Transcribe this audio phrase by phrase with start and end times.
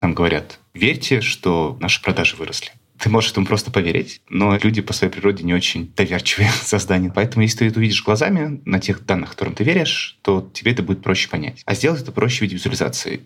[0.00, 2.70] Нам говорят, верьте, что наши продажи выросли.
[3.00, 7.12] Ты можешь этому просто поверить, но люди по своей природе не очень доверчивые создания.
[7.14, 10.82] Поэтому если ты это увидишь глазами на тех данных, которым ты веришь, то тебе это
[10.82, 11.62] будет проще понять.
[11.64, 13.22] А сделать это проще в виде визуализации.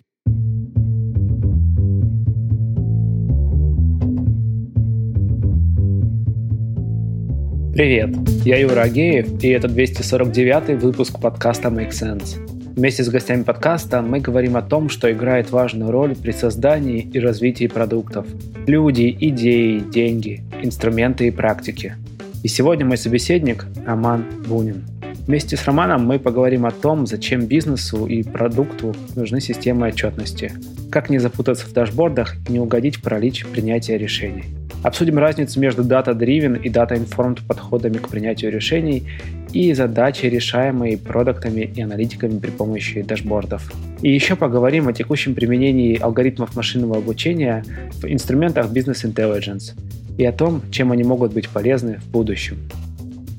[7.73, 8.15] Привет,
[8.45, 12.52] я Юра Агеев, и это 249 выпуск подкаста Make Sense.
[12.75, 17.19] Вместе с гостями подкаста мы говорим о том, что играет важную роль при создании и
[17.19, 18.25] развитии продуктов.
[18.65, 21.95] Люди, идеи, деньги, инструменты и практики.
[22.41, 24.85] И сегодня мой собеседник Роман Бунин.
[25.27, 30.51] Вместе с Романом мы поговорим о том, зачем бизнесу и продукту нужны системы отчетности,
[30.91, 34.45] как не запутаться в дашбордах и не угодить в паралич принятия решений.
[34.83, 39.07] Обсудим разницу между data-driven и data-informed подходами к принятию решений
[39.53, 43.71] и задачи, решаемые продуктами и аналитиками при помощи дашбордов.
[44.01, 49.71] И еще поговорим о текущем применении алгоритмов машинного обучения в инструментах Business Intelligence
[50.17, 52.57] и о том, чем они могут быть полезны в будущем.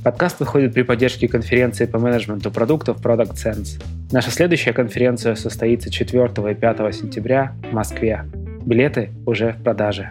[0.05, 3.83] Подкаст выходит при поддержке конференции по менеджменту продуктов Product Sense.
[4.13, 8.27] Наша следующая конференция состоится 4 и 5 сентября в Москве.
[8.67, 10.11] Билеты уже в продаже.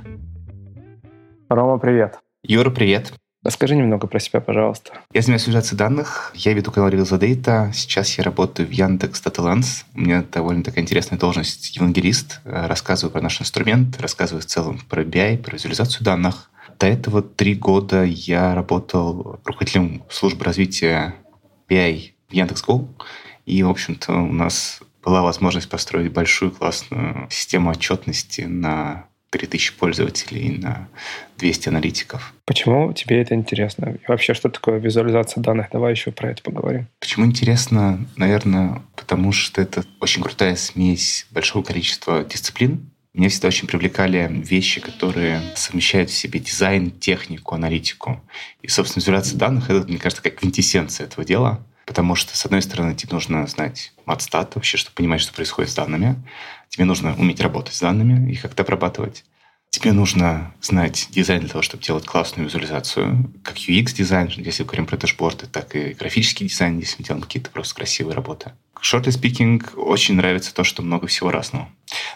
[1.47, 2.17] Рома, привет.
[2.41, 3.13] Юра, привет.
[3.43, 4.93] Расскажи немного про себя, пожалуйста.
[5.13, 7.71] Я занимаюсь визуализацией данных, я веду канал Real the Data.
[7.71, 9.83] Сейчас я работаю в Яндекс Lens.
[9.93, 12.41] У меня довольно такая интересная должность евангелист.
[12.45, 16.49] Рассказываю про наш инструмент, рассказываю в целом про BI, про визуализацию данных.
[16.79, 21.15] До этого три года я работал руководителем службы развития
[21.69, 22.87] BI в Яндекс.Го.
[23.45, 30.57] И, в общем-то, у нас была возможность построить большую классную систему отчетности на 3000 пользователей
[30.59, 30.87] на
[31.37, 32.33] 200 аналитиков.
[32.45, 33.95] Почему тебе это интересно?
[33.95, 35.69] И вообще, что такое визуализация данных?
[35.71, 36.87] Давай еще про это поговорим.
[36.99, 38.05] Почему интересно?
[38.15, 42.91] Наверное, потому что это очень крутая смесь большого количества дисциплин.
[43.13, 48.19] Меня всегда очень привлекали вещи, которые совмещают в себе дизайн, технику, аналитику.
[48.63, 51.63] И, собственно, визуализация данных— это, мне кажется, как квинтэссенция этого дела.
[51.85, 55.75] Потому что, с одной стороны, тебе нужно знать матстат вообще, чтобы понимать, что происходит с
[55.75, 56.15] данными.
[56.69, 59.25] Тебе нужно уметь работать с данными и как-то обрабатывать.
[59.69, 64.97] Тебе нужно знать дизайн для того, чтобы делать классную визуализацию, как UX-дизайн, если говорим про
[64.97, 68.53] дашборды, так и графический дизайн, если мы делаем какие-то просто красивые работы.
[68.81, 71.69] Shortly speaking, очень нравится то, что много всего разного.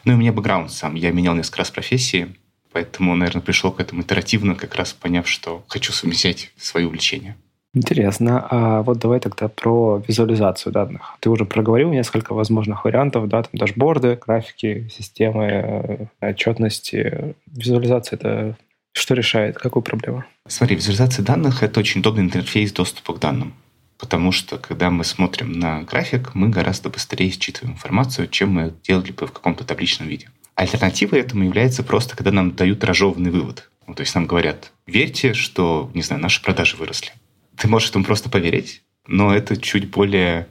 [0.06, 0.96] Ну и у меня бэкграунд сам.
[0.96, 2.36] Я менял несколько раз профессии,
[2.72, 7.36] поэтому, наверное, пришел к этому итеративно, как раз поняв, что хочу совмещать свои увлечения.
[7.74, 8.48] Интересно.
[8.50, 11.16] А вот давай тогда про визуализацию данных.
[11.20, 17.36] Ты уже проговорил несколько возможных вариантов, да, там дашборды, графики, системы э, отчетности.
[17.46, 18.58] Визуализация— это
[18.94, 19.60] что решает?
[19.60, 20.24] Какую проблему?
[20.48, 23.54] Смотри, визуализация данных— это очень удобный интерфейс доступа к данным.
[23.98, 29.12] Потому что, когда мы смотрим на график, мы гораздо быстрее считываем информацию, чем мы делали
[29.12, 30.30] бы в каком-то табличном виде.
[30.56, 33.70] Альтернативой этому является просто, когда нам дают разжеванный вывод.
[33.88, 37.12] Ну, то есть нам говорят, верьте, что, не знаю, наши продажи выросли
[37.58, 40.48] ты можешь этому просто поверить, но это чуть более,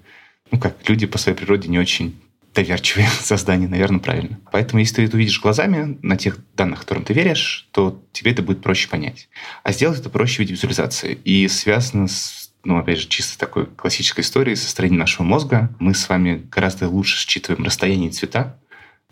[0.51, 2.21] ну как, люди по своей природе не очень
[2.53, 4.41] доверчивые создания, наверное, правильно.
[4.51, 8.43] Поэтому, если ты это увидишь глазами на тех данных, которым ты веришь, то тебе это
[8.43, 9.29] будет проще понять.
[9.63, 11.19] А сделать это проще в виде визуализации.
[11.25, 15.71] И связано с, ну, опять же, чисто такой классической историей со строением нашего мозга.
[15.79, 18.59] Мы с вами гораздо лучше считываем расстояние и цвета,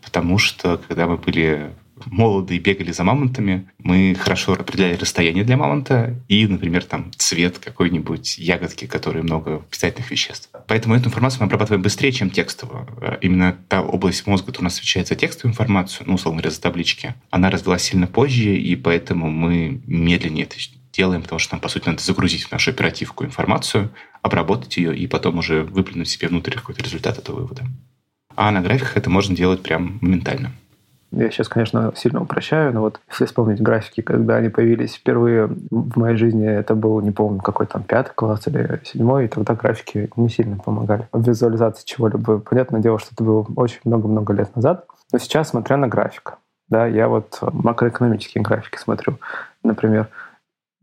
[0.03, 1.73] потому что, когда мы были
[2.07, 7.59] молоды и бегали за мамонтами, мы хорошо определяли расстояние для мамонта и, например, там цвет
[7.59, 10.51] какой-нибудь ягодки, которые много питательных веществ.
[10.67, 12.89] Поэтому эту информацию мы обрабатываем быстрее, чем текстовую.
[13.21, 16.61] Именно та область мозга, которая у нас отвечает за текстовую информацию, ну, условно говоря, за
[16.61, 20.59] таблички, она развилась сильно позже, и поэтому мы медленнее это
[20.95, 23.91] делаем, потому что нам, по сути, надо загрузить в нашу оперативку информацию,
[24.23, 27.63] обработать ее и потом уже выплюнуть себе внутрь какой-то результат этого вывода.
[28.37, 30.53] А на графиках это можно делать прям моментально.
[31.17, 35.97] Я сейчас, конечно, сильно упрощаю, но вот если вспомнить графики, когда они появились впервые в
[35.97, 40.11] моей жизни, это был, не помню, какой там пятый класс или седьмой, и тогда графики
[40.17, 42.39] не сильно помогали в визуализации чего-либо.
[42.39, 44.87] Понятное дело, что это было очень много-много лет назад.
[45.13, 46.35] Но сейчас, смотря на график,
[46.69, 49.19] да, я вот макроэкономические графики смотрю,
[49.63, 50.09] например,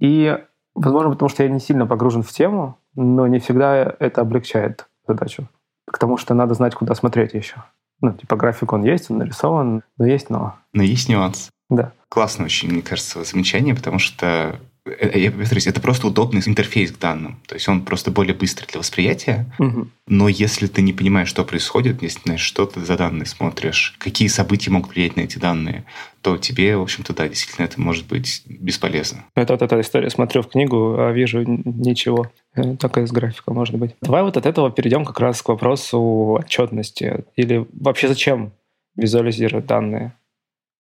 [0.01, 0.43] и,
[0.73, 5.47] возможно, потому что я не сильно погружен в тему, но не всегда это облегчает задачу.
[5.85, 7.63] Потому что надо знать, куда смотреть еще.
[8.01, 10.55] Ну, типа график он есть, он нарисован, но есть но.
[10.73, 11.51] Но есть нюанс.
[11.69, 11.93] Да.
[12.09, 17.39] Классно очень, мне кажется, замечание, потому что я повторюсь, это просто удобный интерфейс к данным.
[17.47, 19.45] То есть он просто более быстрый для восприятия.
[19.59, 19.87] Угу.
[20.07, 24.27] Но если ты не понимаешь, что происходит, если знаешь, что ты за данные смотришь, какие
[24.27, 25.85] события могут влиять на эти данные,
[26.21, 29.25] то тебе, в общем-то, да, действительно это может быть бесполезно.
[29.35, 30.09] Это вот эта история.
[30.09, 32.31] Смотрю в книгу, а вижу ничего.
[32.55, 33.95] Э, Такая с графика может быть.
[34.01, 37.25] Давай вот от этого перейдем как раз к вопросу отчетности.
[37.35, 38.51] Или вообще зачем
[38.95, 40.13] визуализировать данные?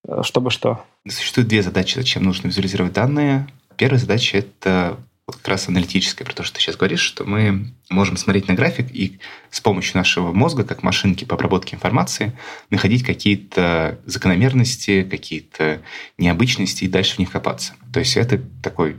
[0.07, 0.83] Э, чтобы что?
[1.07, 3.47] Существует две задачи, зачем нужно визуализировать данные.
[3.81, 7.73] Первая задача— это вот как раз аналитическая, про то, что ты сейчас говоришь, что мы
[7.89, 9.19] можем смотреть на график и
[9.49, 12.37] с помощью нашего мозга, как машинки по обработке информации,
[12.69, 15.81] находить какие-то закономерности, какие-то
[16.19, 17.73] необычности и дальше в них копаться.
[17.91, 18.97] То есть это такой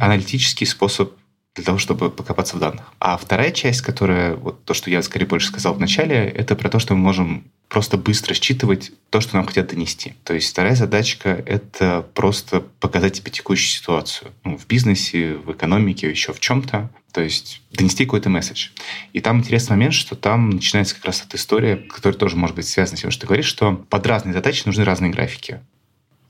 [0.00, 1.12] аналитический способ
[1.54, 2.92] для того, чтобы покопаться в данных.
[2.98, 6.68] А вторая часть, которая, вот то, что я скорее больше сказал в начале, это про
[6.68, 10.14] то, что мы можем просто быстро считывать то, что нам хотят донести.
[10.24, 14.32] То есть вторая задачка— это просто показать тебе текущую ситуацию.
[14.44, 16.90] Ну, в бизнесе, в экономике, еще в чем-то.
[17.12, 18.70] То есть донести какой-то месседж.
[19.12, 22.66] И там интересный момент, что там начинается как раз эта история, которая тоже может быть
[22.66, 25.60] связана с тем, что ты говоришь, что под разные задачи нужны разные графики.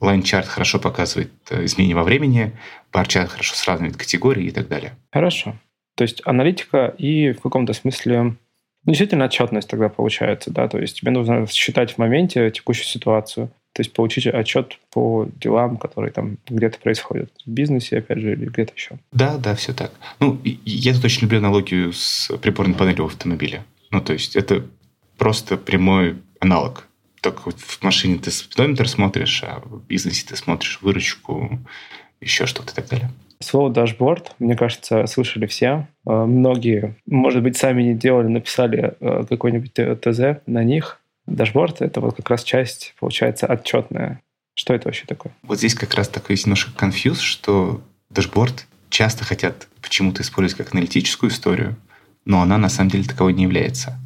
[0.05, 2.53] Лайн-чарт хорошо показывает э, изменения во времени,
[2.93, 4.95] бар-чарт хорошо сравнивает категории и так далее.
[5.11, 5.55] Хорошо.
[5.95, 8.35] То есть аналитика и в каком-то смысле
[8.85, 13.47] ну, действительно отчетность тогда получается, да, то есть тебе нужно считать в моменте текущую ситуацию,
[13.73, 18.45] то есть получить отчет по делам, которые там где-то происходят в бизнесе, опять же, или
[18.45, 18.99] где-то еще.
[19.11, 19.91] Да, да, все так.
[20.19, 23.63] Ну, я тут очень люблю аналогию с приборной панелью в автомобиле.
[23.89, 24.63] Ну, то есть это
[25.17, 26.87] просто прямой аналог.
[27.25, 31.57] Только в машине ты спидометр смотришь, а в бизнесе ты смотришь выручку,
[32.21, 33.09] еще что-то и так далее.
[33.39, 35.87] Слово дашборд, мне кажется, слышали все.
[36.05, 41.01] Э, многие, может быть, сами не делали, написали э, какой-нибудь ТЗ на них.
[41.25, 44.21] Дашборд— это вот как раз часть, получается, отчетная.
[44.53, 45.33] Что это вообще такое?
[45.41, 47.81] Вот здесь как раз такой есть немножко confuse, что
[48.11, 51.75] дашборд часто хотят почему-то использовать как аналитическую историю,
[52.25, 53.99] но она на самом деле таковой не является.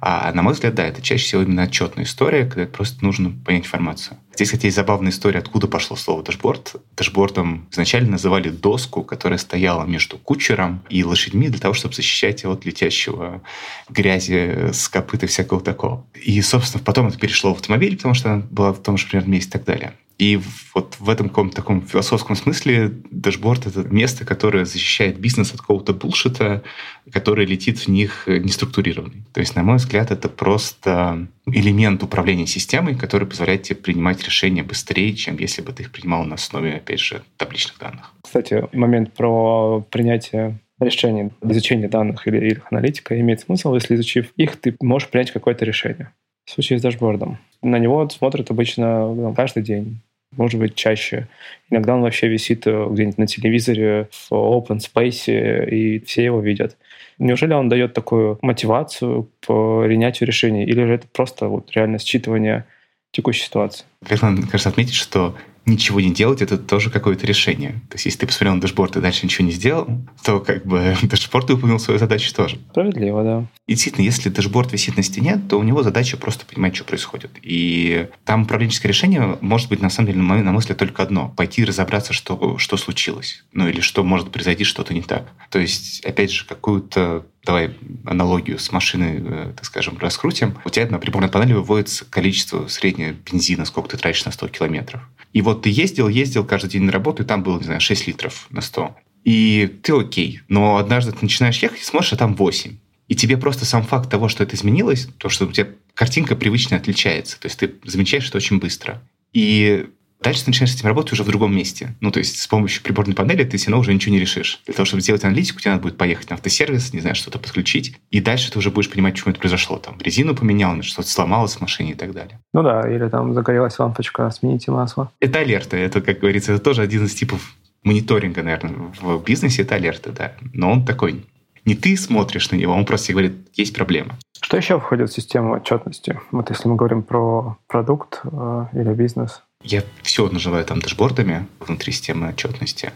[0.00, 3.64] А на мой взгляд, да, это чаще всего именно отчетная история, когда просто нужно понять
[3.64, 4.16] информацию.
[4.34, 6.76] Здесь, кстати, есть забавная история, откуда пошло слово дашборд.
[6.96, 12.64] Дашбордом изначально называли доску, которая стояла между кучером и лошадьми для того, чтобы защищать от
[12.64, 13.42] летящего
[13.88, 16.04] грязи с копыт и всякого такого.
[16.14, 19.30] И, собственно, потом это перешло в автомобиль, потому что она была в том же примерно
[19.30, 19.94] месте и так далее.
[20.18, 20.40] И
[20.74, 25.92] вот в этом каком-то таком философском смысле дашборд— это место, которое защищает бизнес от какого-то
[25.92, 26.62] булшита,
[27.10, 29.24] который летит в них неструктурированный.
[29.32, 34.62] То есть, на мой взгляд, это просто элемент управления системой, который позволяет тебе принимать решения
[34.62, 38.12] быстрее, чем если бы ты их принимал на основе, опять же, табличных данных.
[38.22, 44.56] Кстати, момент про принятие решений, изучение данных или их аналитика имеет смысл, если изучив их,
[44.56, 46.12] ты можешь принять какое-то решение.
[46.46, 47.38] В случае с дашбордом.
[47.64, 50.00] На него смотрят обычно ну, каждый день,
[50.36, 51.28] может быть, чаще.
[51.70, 56.76] Иногда он вообще висит э, где-нибудь на телевизоре, в open space, и все его видят.
[57.18, 60.64] Неужели он дает такую мотивацию по принятию решений?
[60.64, 62.64] Или же это просто вот реально считывание
[63.12, 63.86] текущей ситуации?
[64.02, 65.34] Верно, кажется, отметить, что
[65.66, 67.82] ничего не делать, это тоже какое-то решение.
[67.88, 69.86] То есть, если ты посмотрел на дашборд и дальше ничего не сделал,
[70.24, 72.58] то как бы дашборд выполнил свою задачу тоже.
[72.70, 73.46] Справедливо, да.
[73.66, 77.30] И действительно, если дашборд висит на стене, то у него задача просто понимать, что происходит.
[77.42, 81.32] И там управленческое решение может быть, на самом деле, на мой взгляд, только одно.
[81.36, 83.44] Пойти разобраться, что, что случилось.
[83.52, 85.28] Ну, или что может произойти что-то не так.
[85.50, 90.58] То есть, опять же, какую-то давай аналогию с машиной, э, так скажем, раскрутим.
[90.64, 95.02] У тебя на приборной панели выводится количество среднего бензина, сколько ты тратишь на 100 километров.
[95.32, 98.06] И вот ты ездил, ездил каждый день на работу, и там было, не знаю, 6
[98.06, 98.96] литров на 100.
[99.24, 100.40] И ты окей.
[100.48, 102.76] Но однажды ты начинаешь ехать и смотришь, а там 8.
[103.08, 106.76] И тебе просто сам факт того, что это изменилось, то, что у тебя картинка привычно
[106.76, 107.38] отличается.
[107.38, 109.02] То есть ты замечаешь это очень быстро.
[109.32, 109.86] И
[110.24, 111.94] Дальше ты начинаешь с этим работать уже в другом месте.
[112.00, 114.62] Ну, то есть с помощью приборной панели ты все равно уже ничего не решишь.
[114.64, 118.00] Для того, чтобы сделать аналитику, тебе надо будет поехать на автосервис, не знаю, что-то подключить.
[118.10, 119.76] И дальше ты уже будешь понимать, почему это произошло.
[119.76, 122.40] Там резину поменял, что-то сломалось в машине и так далее.
[122.54, 125.12] Ну да, или там загорелась лампочка, смените масло.
[125.20, 125.76] Это алерты.
[125.76, 129.60] Это, как говорится, это тоже один из типов мониторинга, наверное, в бизнесе.
[129.60, 130.32] Это алерты, да.
[130.54, 131.22] Но он такой
[131.64, 134.16] не ты смотришь на него, он просто тебе говорит, есть проблема.
[134.40, 136.20] Что еще входит в систему отчетности?
[136.30, 139.42] Вот если мы говорим про продукт э, или бизнес.
[139.64, 142.92] Я все называю там дашбордами внутри системы отчетности.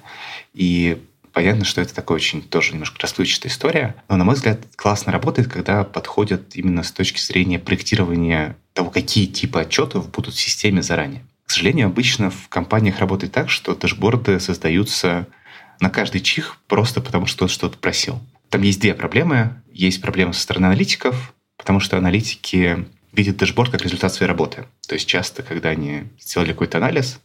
[0.53, 3.97] И понятно, что это такая очень тоже немножко расплывчатая история.
[4.09, 9.25] Но, на мой взгляд, классно работает, когда подходят именно с точки зрения проектирования того, какие
[9.25, 11.25] типы отчетов будут в системе заранее.
[11.47, 15.27] К сожалению, обычно в компаниях работает так, что дашборды создаются
[15.81, 18.21] на каждый чих просто потому, что кто-то что-то просил.
[18.51, 19.55] Там есть две проблемы.
[19.73, 22.87] Есть проблема со стороны аналитиков, потому что аналитики
[23.19, 24.67] видят дашборд как результат своей работы.
[24.87, 27.21] То есть часто, когда они сделали какой-то анализ,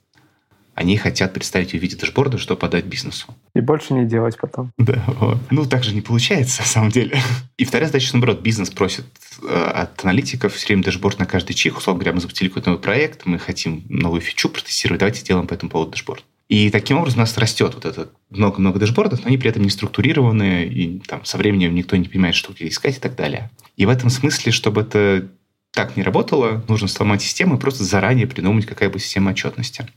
[0.76, 3.28] они хотят представить ее в виде дашборда, чтобы подать бизнесу.
[3.54, 4.72] И больше не делать потом.
[4.78, 5.38] Да, вот.
[5.52, 7.22] Ну, так же не получается, на самом деле.
[7.58, 9.06] И вторая задача, наоборот, бизнес просит
[9.44, 11.78] э, от аналитиков все время дашборд на каждый чих.
[11.78, 15.54] Условно говоря, мы запустили какой-то новый проект, мы хотим новую фичу протестировать, давайте сделаем по
[15.54, 16.26] этому поводу дашборд.
[16.50, 19.70] И таким образом у нас растет вот это много-много дашбордов, но они при этом не
[19.70, 23.50] структурированы, и там со временем никто не понимает, что где искать и так далее.
[23.78, 25.30] И в этом смысле, чтобы это
[25.74, 29.88] так не работало, нужно сломать систему и просто заранее придумать, какая будет система отчетности.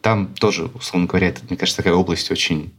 [0.00, 2.72] Там тоже, условно говоря, это, мне кажется, такая область очень,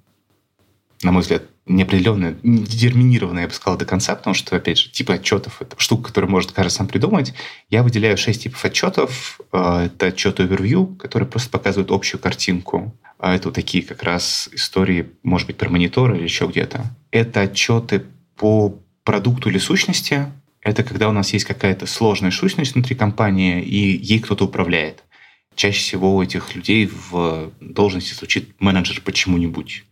[1.03, 5.13] на мой взгляд, неопределенная, детерминированная, я бы сказал, до конца, потому что, опять же, типы
[5.13, 7.33] отчетов— это штука, которую может каждый сам придумать.
[7.69, 9.39] Я выделяю шесть типов отчетов.
[9.51, 12.95] Э, это отчет overview, который просто показывает общую картинку.
[13.17, 16.85] А это вот такие как раз истории, может быть, про монитор или еще где-то.
[17.11, 18.05] Это отчеты
[18.35, 20.27] по продукту или сущности.
[20.65, 25.03] Это когда у нас есть какая-то сложная сущность внутри компании, и ей кто-то управляет.
[25.55, 29.83] Чаще всего у этих людей в должности звучит менеджер почему-нибудь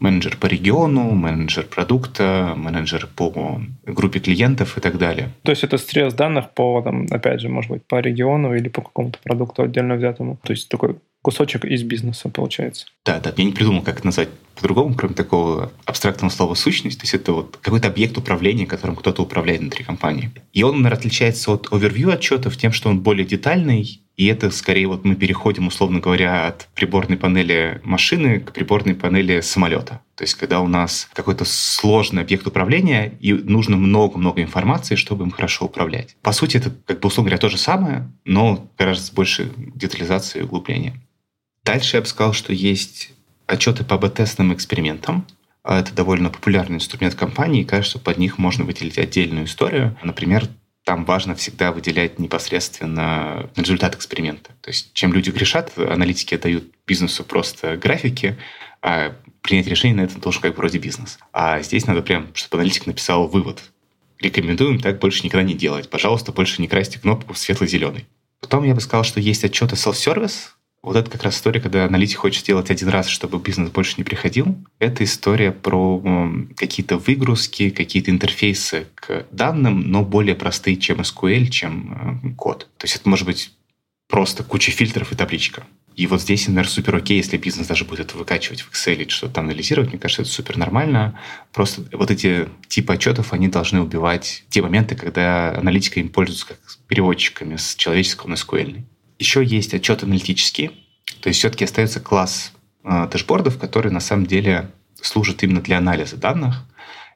[0.00, 5.30] менеджер по региону, менеджер продукта, менеджер по группе клиентов и так далее.
[5.42, 8.82] То есть это стресс данных по, там, опять же, может быть, по региону или по
[8.82, 10.38] какому-то продукту отдельно взятому.
[10.42, 12.86] То есть такой кусочек из бизнеса получается.
[13.06, 17.00] Да, да, я не придумал, как это назвать по-другому, кроме такого абстрактного слова «сущность».
[17.00, 20.30] То есть это вот какой-то объект управления, которым кто-то управляет внутри компании.
[20.52, 24.86] И он, наверное, отличается от overview отчетов тем, что он более детальный, и это скорее
[24.86, 30.00] вот мы переходим, условно говоря, от приборной панели машины к приборной панели самолета.
[30.14, 35.30] То есть когда у нас какой-то сложный объект управления, и нужно много-много информации, чтобы им
[35.30, 36.16] хорошо управлять.
[36.22, 40.42] По сути, это, как бы, условно говоря, то же самое, но гораздо больше детализации и
[40.42, 41.00] углубления.
[41.64, 43.10] Дальше я бы сказал, что есть
[43.46, 45.26] отчеты по б-тестным экспериментам.
[45.64, 49.96] А это довольно популярный инструмент компании, и кажется, под них можно выделить отдельную историю.
[50.02, 50.46] Например,
[50.84, 54.52] там важно всегда выделять непосредственно результат эксперимента.
[54.60, 58.36] То есть чем люди грешат, аналитики дают бизнесу просто графики,
[58.82, 61.18] а принять решение на это должен как бы вроде бизнес.
[61.32, 63.62] А здесь надо прям, чтобы аналитик написал вывод.
[64.20, 65.88] Рекомендуем так больше никогда не делать.
[65.88, 68.06] Пожалуйста, больше не красьте кнопку светло-зеленый.
[68.40, 70.50] Потом я бы сказал, что есть отчеты self-service,
[70.84, 74.04] вот это как раз история, когда аналитик хочет сделать один раз, чтобы бизнес больше не
[74.04, 74.56] приходил.
[74.78, 76.02] Это история про
[76.56, 82.68] какие-то выгрузки, какие-то интерфейсы к данным, но более простые, чем SQL, чем э, код.
[82.76, 83.52] То есть это может быть
[84.08, 85.64] просто куча фильтров и табличка.
[85.96, 89.08] И вот здесь, наверное, супер окей, если бизнес даже будет это выкачивать в Excel или
[89.08, 89.90] что-то анализировать.
[89.90, 91.18] Мне кажется, это супер нормально.
[91.52, 96.58] Просто вот эти типы отчетов, они должны убивать те моменты, когда аналитика им пользуется как
[96.88, 98.82] переводчиками с человеческого на SQL.
[99.18, 100.70] Еще есть отчет аналитический,
[101.20, 102.52] то есть все-таки остается класс
[102.84, 106.64] э, дэшбордов, который на самом деле служит именно для анализа данных.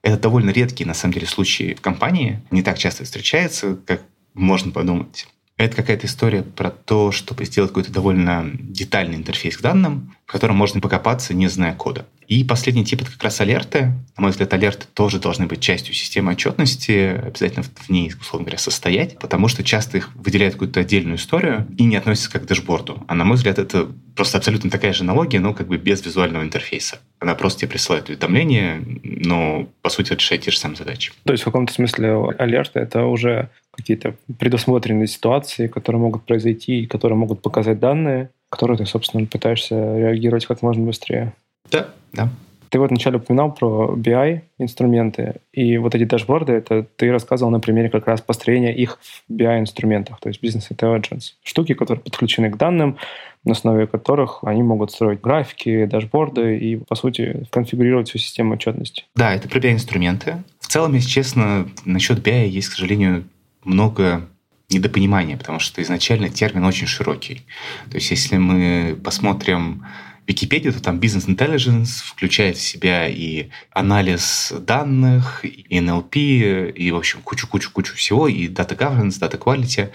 [0.03, 2.41] Это довольно редкие, на самом деле, случаи в компании.
[2.51, 4.03] Не так часто встречается, как
[4.35, 5.27] можно подумать.
[5.59, 10.55] Это какая-то история про то, чтобы сделать какой-то довольно детальный интерфейс к данным, в котором
[10.55, 12.07] можно покопаться, не зная кода.
[12.29, 13.93] И последний тип— это как раз алерты.
[14.17, 18.59] На мой взгляд, алерты тоже должны быть частью системы отчетности, обязательно в ней, условно говоря,
[18.59, 23.03] состоять, потому что часто их выделяют какую-то отдельную историю и не относятся как к дэшборду.
[23.09, 26.45] А на мой взгляд, это просто абсолютно такая же аналогия, но как бы без визуального
[26.45, 26.99] интерфейса.
[27.19, 31.13] Она просто тебе присылает уведомление, но, по сути, решает те же самые задачи.
[31.25, 33.49] То есть в каком-то смысле алерты— это уже
[33.79, 39.77] какие-то предусмотренные ситуации, которые могут произойти и которые могут показать данные, которые ты, собственно, пытаешься
[39.97, 41.33] реагировать как можно быстрее.
[41.71, 42.29] Да, да.
[42.71, 47.61] Ты вот вначале упоминал про BI инструменты, и вот эти дашборды, это ты рассказывал на
[47.61, 51.35] примере как раз построения их в BI инструментах, то есть Business Intelligence.
[51.43, 52.99] Штуки, которые подключены к данным,
[53.45, 59.05] на основе которых они могут строить графики, дашборды и, по сути, конфигурировать всю систему отчетности.
[59.15, 60.43] Да, это про BI инструменты.
[60.61, 63.25] В целом, если честно, насчет BI есть, к сожалению,
[63.65, 64.29] много
[64.71, 67.47] недопонимания, потому что изначально термин очень широкий.
[67.91, 69.85] То есть если мы посмотрим
[70.29, 76.97] Википедию, то там бизнес intelligence включает в себя и анализ данных, и NLP, и, в
[76.97, 79.91] общем, кучу-кучу-кучу всего, и data governance, data quality.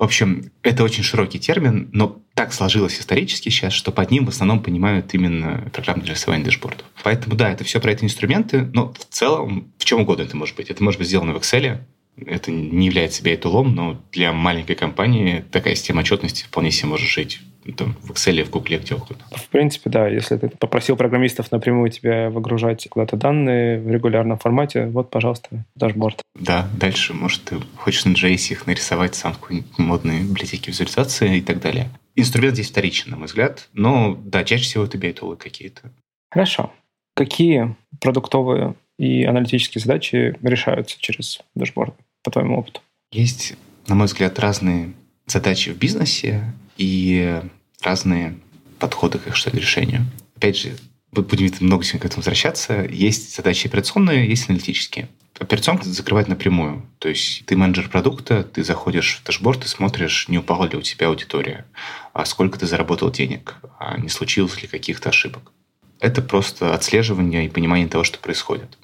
[0.00, 4.30] В общем, это очень широкий термин, но так сложилось исторически сейчас, что под ним в
[4.30, 6.84] основном понимают именно программное для рисования дэшбордов.
[7.04, 10.56] Поэтому да, это все про эти инструменты, но в целом в чем угодно это может
[10.56, 10.68] быть.
[10.68, 11.78] Это может быть сделано в Excel,
[12.24, 16.88] это не является BI tool ом, но для маленькой компании такая система отчетности вполне себе
[16.88, 17.40] может жить
[17.76, 19.24] там, в Excel, в Google, где угодно.
[19.32, 20.08] В принципе, да.
[20.08, 26.22] Если ты попросил программистов напрямую тебе выгружать куда-то данные в регулярном формате, вот, пожалуйста, дашборд.
[26.38, 31.38] Да, дальше, может, ты хочешь на JS их нарисовать сам в какой-нибудь модной библиотеке визуализации
[31.38, 31.88] и так далее.
[32.14, 35.92] Инструмент здесь вторичен, на мой взгляд, но, да, чаще всего это бейтулы какие-то.
[36.30, 36.72] Хорошо.
[37.14, 42.80] Какие продуктовые и аналитические задачи решаются через дашборд, по твоему опыту?
[43.12, 43.54] Есть,
[43.86, 44.92] на мой взгляд, разные
[45.26, 46.42] задачи в бизнесе,
[46.76, 47.40] и
[47.82, 48.38] разные
[48.78, 50.06] подходы к их решению.
[50.36, 50.76] Опять же,
[51.12, 52.84] будем много сегодня к этому возвращаться.
[52.84, 55.08] Есть задачи операционные, есть аналитические.
[55.38, 56.86] Операционка закрывать напрямую.
[56.98, 60.82] То есть ты менеджер продукта, ты заходишь в дашборд и смотришь, не упала ли у
[60.82, 61.66] тебя аудитория,
[62.12, 65.52] а сколько ты заработал денег, а не случилось ли каких-то ошибок.
[66.00, 68.78] Это просто отслеживание и понимание того, что происходит.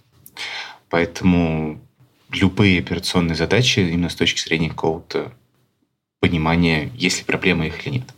[0.89, 1.81] Поэтому
[2.31, 5.33] любые операционные задачи именно с точки зрения какого-то
[6.21, 8.15] понимания, есть ли проблема их или нет.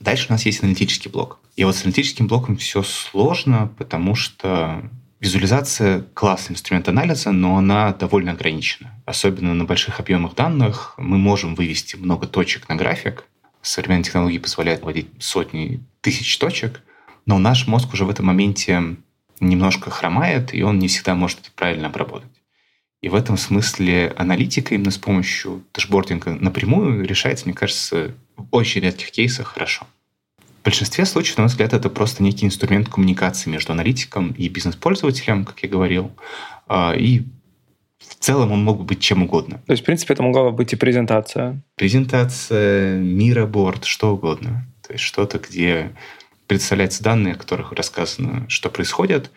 [0.00, 1.38] Дальше у нас есть аналитический блок.
[1.56, 4.82] И вот с аналитическим блоком все сложно, потому что
[5.20, 8.92] визуализация– классный инструмент анализа, но она довольно ограничена.
[9.06, 13.24] Особенно на больших объемах данных мы можем вывести много точек на график.
[13.62, 16.82] Современные технологии позволяют вводить сотни тысяч точек,
[17.24, 18.96] но наш мозг уже в этом моменте
[19.40, 22.30] немножко хромает, и он не всегда может это правильно обработать.
[23.02, 28.80] И в этом смысле аналитика именно с помощью дашбординга напрямую решается, мне кажется, в очень
[28.80, 29.86] редких кейсах хорошо.
[30.38, 35.44] В большинстве случаев, на мой взгляд, это просто некий инструмент коммуникации между аналитиком и бизнес-пользователем,
[35.44, 36.12] как я говорил.
[36.66, 37.24] А, и
[37.98, 39.60] в целом он мог бы быть чем угодно.
[39.66, 41.62] То есть, в принципе, это могла бы быть и презентация.
[41.76, 44.66] Презентация, мироборд, что угодно.
[44.86, 45.92] То есть что-то, где
[46.46, 49.30] представляются данные, о которых рассказано, что происходит,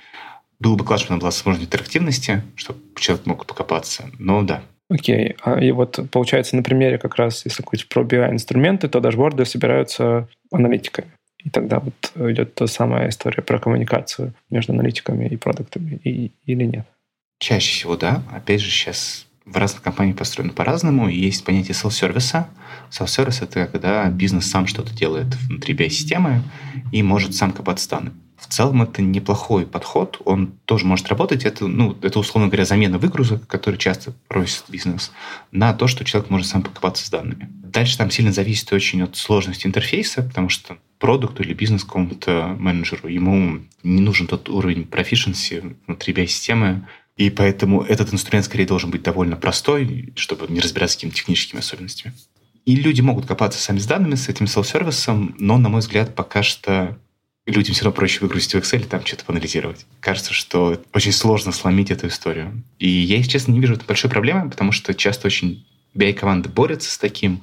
[0.59, 4.09] было бы классно, чтобы была возможность интерактивности, чтобы человек мог покопаться.
[4.17, 4.63] Но да.
[4.89, 5.31] Окей.
[5.31, 5.37] Okay.
[5.43, 10.27] А, и вот получается на примере как раз, если говорить про BI-инструменты, то дашборды собираются
[10.51, 11.11] аналитиками.
[11.43, 16.63] И тогда вот идет та самая история про коммуникацию между аналитиками и продуктами, и, или
[16.63, 16.87] нет?
[17.39, 18.23] Чаще всего да.
[18.33, 21.09] Опять же, сейчас в разных компаниях построено по-разному.
[21.09, 22.47] Есть понятие self-сервиса.
[22.91, 26.43] Self-сервис— это когда бизнес сам что-то делает внутри BI-системы
[26.91, 28.15] и может сам копаться данными.
[28.37, 31.43] В целом это неплохой подход, он тоже может работать.
[31.43, 35.11] Это, ну, это условно говоря, замена выгрузок, который часто просит бизнес,
[35.51, 37.49] на то, что человек может сам покопаться с данными.
[37.49, 43.07] Дальше там сильно зависит очень от сложности интерфейса, потому что продукту или бизнес какому-то менеджеру
[43.07, 46.87] ему не нужен тот уровень proficiency внутри BI-системы,
[47.17, 51.59] и поэтому этот инструмент скорее должен быть довольно простой, чтобы не разбираться с какими-то техническими
[51.59, 52.13] особенностями.
[52.65, 56.43] И люди могут копаться сами с данными, с этим селф-сервисом, но, на мой взгляд, пока
[56.43, 56.97] что
[57.47, 59.85] людям все равно проще выгрузить в Excel и там что-то поанализировать.
[59.99, 62.63] Кажется, что очень сложно сломить эту историю.
[62.77, 66.91] И я, если честно, не вижу этой большой проблемы, потому что часто очень BI-команды борются
[66.91, 67.41] с таким,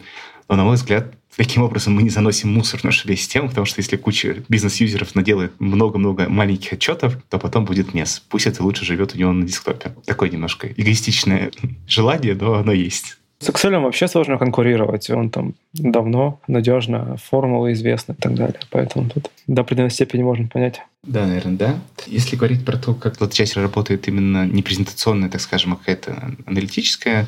[0.49, 3.81] но, на мой взгляд, таким образом мы не заносим мусор в нашу систему, потому что
[3.81, 8.23] если куча бизнес-юзеров наделает много-много маленьких отчетов, то потом будет мес.
[8.29, 9.93] Пусть это лучше живет у него на десктопе.
[10.07, 11.51] Такое немножко эгоистичное
[11.87, 13.19] желание, но оно есть.
[13.41, 15.11] С Excel вообще сложно конкурировать.
[15.11, 18.59] Он там давно, надежно, формулы известны и так далее.
[18.71, 20.81] Поэтому тут до определенной степени можно понять.
[21.03, 21.75] Да, наверное, да.
[22.07, 26.33] Если говорить про то, как эта часть работает именно не презентационная, так скажем, а какая-то
[26.47, 27.27] аналитическая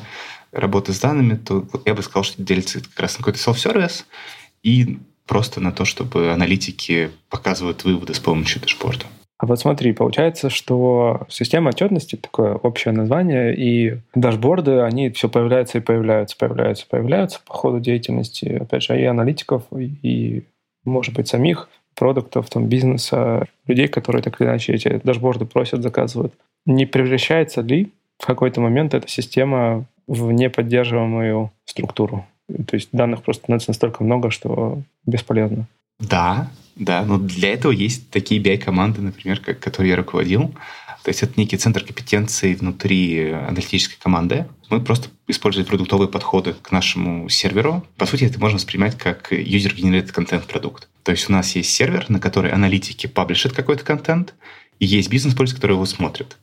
[0.51, 4.05] работа с данными, то я бы сказал, что делится как раз на какой-то self-service
[4.63, 9.05] и просто на то, чтобы аналитики показывают выводы с помощью дашборда.
[9.39, 15.77] А вот смотри, получается, что система отчетности такое общее название, и дашборды, они все появляются
[15.77, 20.43] и появляются, появляются, появляются по ходу деятельности, опять же, и аналитиков, и,
[20.85, 26.33] может быть, самих продуктов, там, бизнеса, людей, которые так или иначе эти дашборды просят, заказывают.
[26.65, 32.25] Не превращается ли в какой-то момент эта система в неподдерживаемую структуру?
[32.47, 35.67] То есть данных просто становится настолько много, что бесполезно.
[35.99, 40.53] Да, да, но для этого есть такие BI-команды, например, как, которые я руководил.
[41.03, 44.45] То есть это некий центр компетенции внутри аналитической команды.
[44.69, 47.85] Мы просто используем продуктовые подходы к нашему серверу.
[47.97, 50.89] По сути, это можно воспринимать как user-generated контент продукт.
[51.03, 54.33] То есть у нас есть сервер, на который аналитики паблишат какой-то контент,
[54.79, 56.37] и есть бизнес-пользователь, который его смотрит.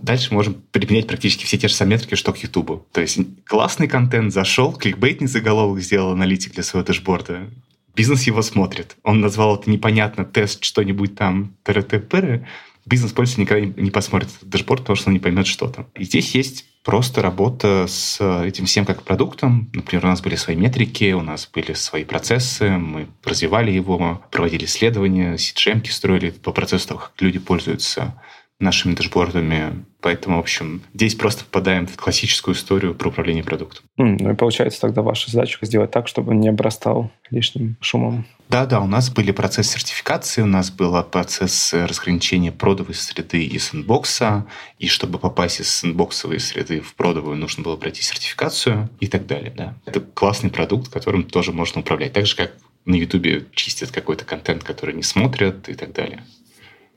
[0.00, 2.86] Дальше можем применять практически все те же самые метрики, что к YouTube.
[2.92, 7.48] То есть классный контент зашел, кликбейтный заголовок сделал аналитик для своего дашборда,
[7.94, 8.96] Бизнес его смотрит.
[9.04, 12.46] Он назвал это непонятно тест что-нибудь там ТРТ-ПР.
[12.86, 15.86] Бизнес-пользователь никогда не посмотрит этот дашборд, потому что он не поймет, что там.
[15.94, 19.70] И здесь есть просто работа с этим всем как продуктом.
[19.72, 24.66] Например, у нас были свои метрики, у нас были свои процессы, мы развивали его, проводили
[24.66, 28.14] исследования, CJM строили по процессу того, как люди пользуются
[28.60, 29.84] нашими дашбордами.
[30.00, 33.84] Поэтому, в общем, здесь просто попадаем в классическую историю про управление продуктом.
[33.98, 38.26] Mm, ну и получается тогда ваша задача сделать так, чтобы не обрастал лишним шумом.
[38.48, 44.46] Да-да, у нас были процессы сертификации, у нас был процесс разграничения продовой среды и сэндбокса,
[44.78, 49.52] и чтобы попасть из сэндбоксовой среды в продовую, нужно было пройти сертификацию и так далее.
[49.56, 49.74] Да.
[49.86, 52.12] Это классный продукт, которым тоже можно управлять.
[52.12, 52.52] Так же, как
[52.84, 56.22] на Ютубе чистят какой-то контент, который не смотрят и так далее.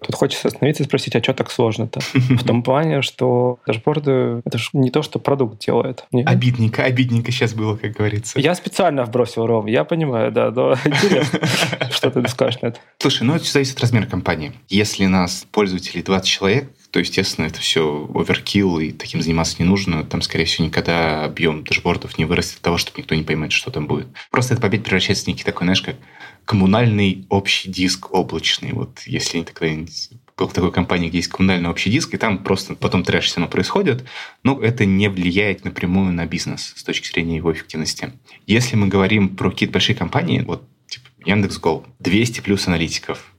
[0.02, 2.00] Тут хочется остановиться и спросить, а что так сложно-то?
[2.14, 6.06] В том плане, что дашборды— это же не то, что продукт делает.
[6.12, 8.40] Обидненько, обидненько сейчас было, как говорится.
[8.40, 11.40] Я специально вбросил, Ром, я понимаю, да, но интересно,
[11.92, 12.80] что ты скажешь на это.
[13.00, 14.54] Слушай, ну это зависит от размера компании.
[14.70, 20.04] Если нас пользователей 20 человек, то, естественно, это все оверкилл, и таким заниматься не нужно.
[20.04, 23.72] Там, скорее всего, никогда объем дашбордов не вырастет от того, чтобы никто не поймет, что
[23.72, 24.08] там будет.
[24.32, 25.96] Просто это побед превращается в некий такой, знаешь, как
[26.48, 28.72] коммунальный общий диск облачный.
[28.72, 29.92] Вот если они тогда
[30.38, 33.42] был в такой компании, где есть коммунальный общий диск, и там просто потом трэш все
[33.42, 34.06] равно происходит,
[34.44, 38.14] но это не влияет напрямую на бизнес с точки зрения его эффективности.
[38.46, 43.34] Если мы говорим про какие-то большие компании, вот типа Яндекс.Го, 200 плюс аналитиков,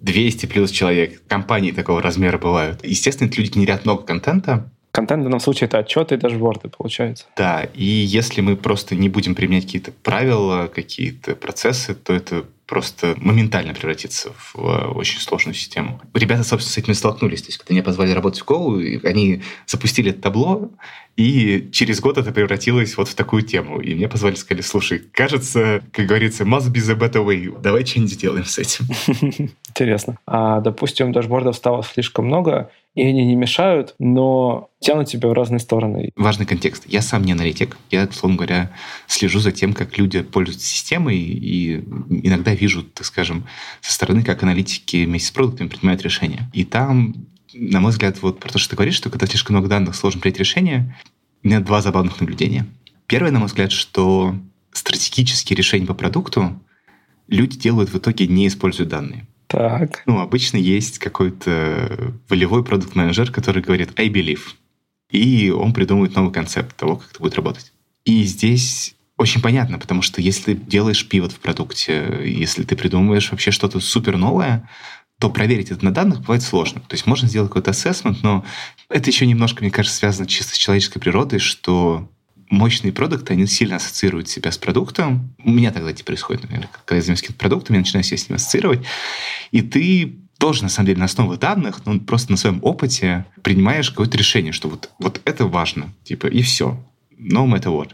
[0.00, 2.84] 200 плюс человек, компании такого размера бывают.
[2.84, 7.26] Естественно, люди генерят много контента, Контент в данном случае это отчеты и дашборды, получается.
[7.36, 13.16] Да, и если мы просто не будем применять какие-то правила, какие-то процессы, то это просто
[13.16, 16.00] моментально превратится в э, очень сложную систему.
[16.14, 17.42] Ребята, собственно, с этим столкнулись.
[17.42, 20.70] То есть, когда мне позвали работать в Go, они запустили табло,
[21.16, 23.80] и через год это превратилось вот в такую тему.
[23.80, 27.60] И мне позвали, сказали, слушай, кажется, как говорится, must be the better way.
[27.60, 28.86] Давай что-нибудь сделаем с этим.
[29.68, 30.18] Интересно.
[30.26, 35.60] А, допустим, дашбордов стало слишком много, и они не мешают, но тянут тебя в разные
[35.60, 36.10] стороны.
[36.16, 36.84] Важный контекст.
[36.86, 37.76] Я сам не аналитик.
[37.90, 38.70] Я, условно говоря,
[39.06, 43.46] слежу за тем, как люди пользуются системой, и иногда вижу, так скажем,
[43.80, 46.50] со стороны, как аналитики вместе с продуктами принимают решения.
[46.52, 47.14] И там,
[47.52, 50.20] на мой взгляд, вот про то, что ты говоришь, что когда слишком много данных, сложно
[50.20, 50.96] принять решение,
[51.42, 52.66] у меня два забавных наблюдения.
[53.06, 54.36] Первое, на мой взгляд, что
[54.72, 56.60] стратегические решения по продукту
[57.26, 59.26] люди делают в итоге не используя данные.
[59.46, 60.02] Так.
[60.06, 64.42] Ну, обычно есть какой-то волевой продукт-менеджер, который говорит «I believe».
[65.10, 67.72] И он придумывает новый концепт того, как это будет работать.
[68.04, 73.30] И здесь очень понятно, потому что если ты делаешь пивот в продукте, если ты придумываешь
[73.30, 74.66] вообще что-то супер новое,
[75.18, 76.80] то проверить это на данных бывает сложно.
[76.80, 78.46] То есть можно сделать какой-то ассессмент, но
[78.88, 82.08] это еще немножко, мне кажется, связано чисто с человеческой природой, что
[82.48, 85.34] мощные продукты, они сильно ассоциируют себя с продуктом.
[85.44, 88.26] У меня тогда это происходит, наверное, когда я занимаюсь каким-то продуктом, я начинаю себя с
[88.26, 88.80] ним ассоциировать,
[89.50, 93.90] и ты тоже, на самом деле, на основе данных, но просто на своем опыте принимаешь
[93.90, 96.82] какое-то решение, что вот, вот это важно, типа, и все.
[97.18, 97.90] No matter what.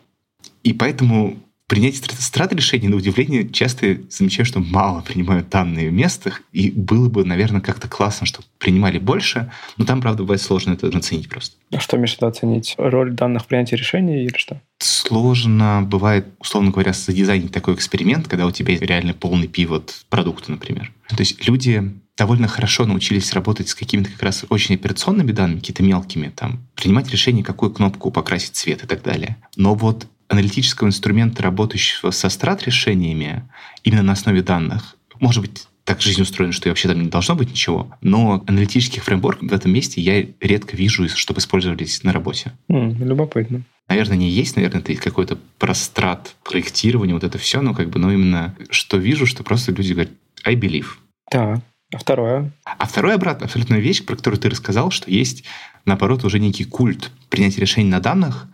[0.66, 1.37] И поэтому
[1.68, 7.09] принятие страт решений, на удивление, часто замечаю, что мало принимают данные в местах, и было
[7.09, 11.55] бы, наверное, как-то классно, чтобы принимали больше, но там, правда, бывает сложно это оценить просто.
[11.70, 12.74] А что виду оценить?
[12.79, 14.61] Роль данных в принятии решений или что?
[14.79, 20.92] Сложно бывает, условно говоря, задизайнить такой эксперимент, когда у тебя реально полный пивот продукта, например.
[21.11, 25.83] То есть люди довольно хорошо научились работать с какими-то как раз очень операционными данными, какими-то
[25.85, 29.37] мелкими, там, принимать решение, какую кнопку покрасить цвет и так далее.
[29.55, 33.48] Но вот аналитического инструмента, работающего со страт-решениями,
[33.84, 37.50] именно на основе данных, может быть, так жизнь устроена, что вообще там не должно быть
[37.50, 42.52] ничего, но аналитических фреймворков в этом месте я редко вижу, чтобы использовались на работе.
[42.68, 43.62] Mm, любопытно.
[43.88, 48.00] Наверное, не есть, наверное, это есть какой-то прострат проектирования, вот это все, но как бы,
[48.00, 50.12] но именно что вижу, что просто люди говорят
[50.44, 50.86] I believe.
[51.30, 51.62] Да.
[51.94, 52.50] А второе?
[52.64, 55.44] А второе, обратно, абсолютная вещь, про которую ты рассказал, что есть,
[55.84, 58.48] наоборот, уже некий культ принятия решений на данных,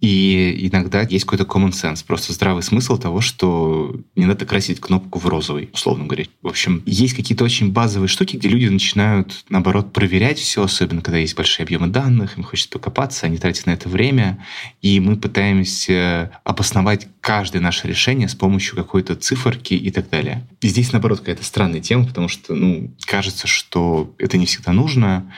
[0.00, 5.18] и иногда есть какой-то common sense, просто здравый смысл того, что не надо красить кнопку
[5.18, 6.24] в розовый, условно говоря.
[6.42, 11.18] В общем, есть какие-то очень базовые штуки, где люди начинают, наоборот, проверять все, особенно когда
[11.18, 14.44] есть большие объемы данных, им хочется покопаться, они тратят на это время,
[14.80, 20.46] и мы пытаемся обосновать каждое наше решение с помощью какой-то циферки и так далее.
[20.62, 25.30] И здесь, наоборот, какая-то странная тема, потому что, ну, кажется, что это не всегда нужно,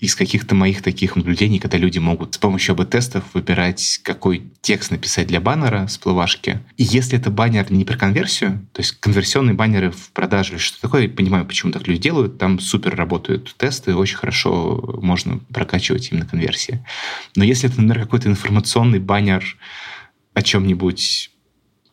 [0.00, 5.26] из каких-то моих таких наблюдений, когда люди могут с помощью АБ-тестов выбирать, какой текст написать
[5.26, 6.60] для баннера с плывашки.
[6.76, 10.80] И если это баннер не про конверсию, то есть конверсионные баннеры в продаже или что
[10.80, 16.10] такое, я понимаю, почему так люди делают, там супер работают тесты, очень хорошо можно прокачивать
[16.12, 16.84] именно конверсии.
[17.34, 19.56] Но если это, например, какой-то информационный баннер
[20.34, 21.30] о чем-нибудь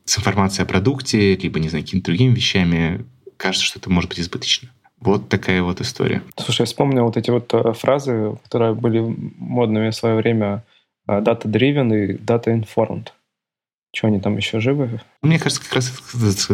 [0.05, 3.05] с информацией о продукте, либо, не знаю, какими-то другими вещами,
[3.37, 4.69] кажется, что это может быть избыточно.
[5.03, 6.23] Вот такая вот история.
[6.37, 8.99] Слушай, я вспомнил вот эти вот э, фразы, которые были
[9.37, 10.63] модными в свое время.
[11.07, 13.09] Э, data-driven и data-informed.
[13.95, 15.01] Что они там еще живы?
[15.21, 15.89] Мне кажется, как раз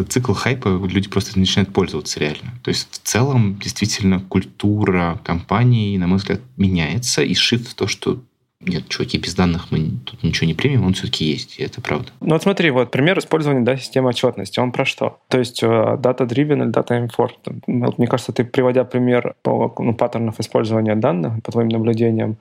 [0.10, 2.54] цикл хайпа люди просто начинают пользоваться реально.
[2.64, 7.88] То есть в целом действительно культура компании, на мой взгляд, меняется, и shift в то,
[7.88, 8.22] что
[8.62, 12.10] нет, чуваки, без данных мы тут ничего не примем, он все-таки есть, и это правда.
[12.20, 15.20] Ну вот смотри, вот пример использования да, системы отчетности, он про что?
[15.30, 17.62] То есть data-driven или data-informed.
[17.68, 22.38] Вот, мне кажется, ты, приводя пример по ну, паттернов использования данных, по твоим наблюдениям,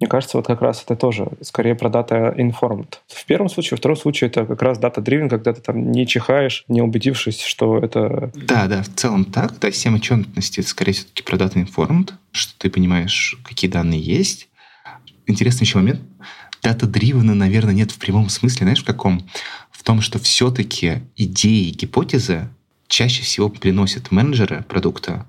[0.00, 2.98] мне кажется, вот как раз это тоже скорее про data informed.
[3.06, 6.06] В первом случае, во втором случае это как раз data driven, когда ты там не
[6.06, 8.32] чихаешь, не убедившись, что это...
[8.34, 9.58] Да, да, в целом так.
[9.60, 14.48] Да, система отчетности это скорее все-таки про data informed, что ты понимаешь, какие данные есть,
[15.26, 16.00] интересный еще момент.
[16.62, 18.64] Дата-дривена, наверное, нет в прямом смысле.
[18.64, 19.28] Знаешь, в каком?
[19.70, 22.48] В том, что все-таки идеи и гипотезы
[22.88, 25.26] чаще всего приносят менеджеры продукта,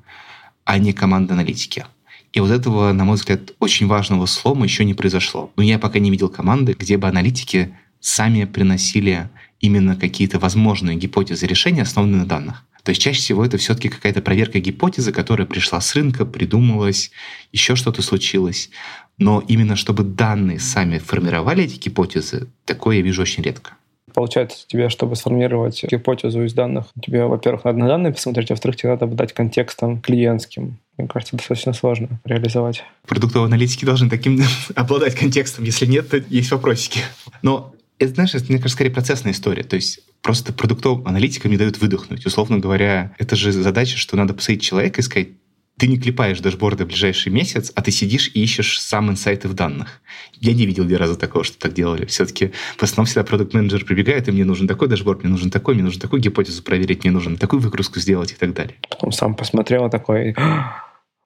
[0.63, 1.85] а не команда аналитики.
[2.31, 5.51] И вот этого, на мой взгляд, очень важного слома еще не произошло.
[5.55, 9.29] Но я пока не видел команды, где бы аналитики сами приносили
[9.61, 12.63] именно какие-то возможные гипотезы решения, основанные на данных.
[12.83, 17.09] То есть чаще всего это все-таки какая-то проверка гипотезы, которая пришла с рынка, придумалась,
[17.51, 18.69] еще что-то случилось.
[19.17, 23.73] Но именно чтобы данные сами формировали эти гипотезы, такое я вижу очень редко.
[24.13, 28.77] Получается, тебе, чтобы сформировать гипотезу из данных, тебе, во-первых, надо на данные посмотреть, а во-вторых,
[28.77, 30.77] тебе надо дать контекстом клиентским.
[30.97, 32.85] Мне кажется, достаточно сложно реализовать.
[33.05, 34.41] Продуктовые аналитики должны таким
[34.75, 35.65] обладать контекстом.
[35.65, 37.01] Если нет, то есть вопросики.
[37.41, 39.63] Но это, знаешь, это, мне кажется, скорее процессная история.
[39.63, 42.25] То есть просто продуктовым аналитикам не дают выдохнуть.
[42.25, 45.29] Условно говоря, это же задача, что надо посадить человека и сказать,
[45.77, 49.53] ты не клепаешь дашборды в ближайший месяц, а ты сидишь и ищешь сам инсайты в
[49.53, 50.01] данных.
[50.33, 52.05] Я не видел ни разу такого, что так делали.
[52.05, 55.75] Все-таки в основном всегда продукт менеджер прибегает, и мне нужен такой дашборд, мне нужен такой,
[55.75, 58.75] мне нужен такую гипотезу проверить, мне нужно такую выгрузку сделать и так далее.
[58.89, 60.35] Потом сам посмотрел такой...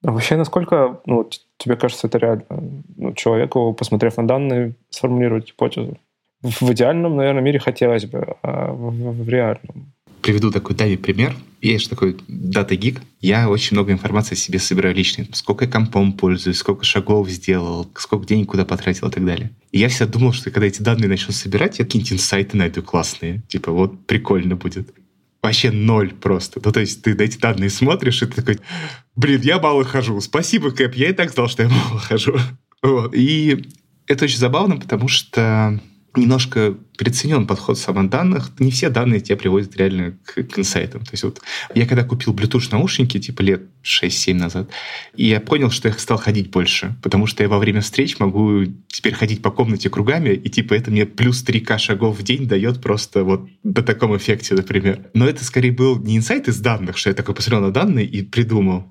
[0.02, 2.46] А вообще, насколько ну, тебе кажется это реально?
[2.96, 5.98] Ну, человеку, посмотрев на данные, сформулировать гипотезу?
[6.42, 11.36] В идеальном, наверное, мире хотелось бы, а в, в реальном приведу такой Дави пример.
[11.62, 13.02] Есть такой дата гик.
[13.20, 15.28] Я очень много информации себе собираю личной.
[15.34, 19.52] Сколько я компом пользуюсь, сколько шагов сделал, сколько денег куда потратил и так далее.
[19.72, 23.42] И я всегда думал, что когда эти данные начну собирать, я какие-нибудь инсайты найду классные.
[23.50, 24.94] Типа вот прикольно будет.
[25.42, 26.62] Вообще ноль просто.
[26.64, 28.60] Ну, то есть ты на эти данные смотришь, и ты такой,
[29.16, 30.20] блин, я мало хожу.
[30.22, 32.38] Спасибо, Кэп, я и так знал, что я мало хожу.
[32.82, 33.14] Вот.
[33.14, 33.66] И
[34.08, 35.80] это очень забавно, потому что
[36.16, 38.52] немножко переоценен подход самоданных.
[38.60, 41.02] Не все данные тебя приводят реально к, к инсайтам.
[41.02, 41.42] То есть вот
[41.74, 44.70] я когда купил Bluetooth наушники, типа лет 6-7 назад,
[45.16, 48.66] и я понял, что я стал ходить больше, потому что я во время встреч могу
[48.88, 52.82] теперь ходить по комнате кругами, и типа это мне плюс 3К шагов в день дает
[52.82, 55.10] просто вот до таком эффекте, например.
[55.14, 58.24] Но это скорее был не инсайт из данных, что я такой посмотрел на данные и
[58.24, 58.86] придумал,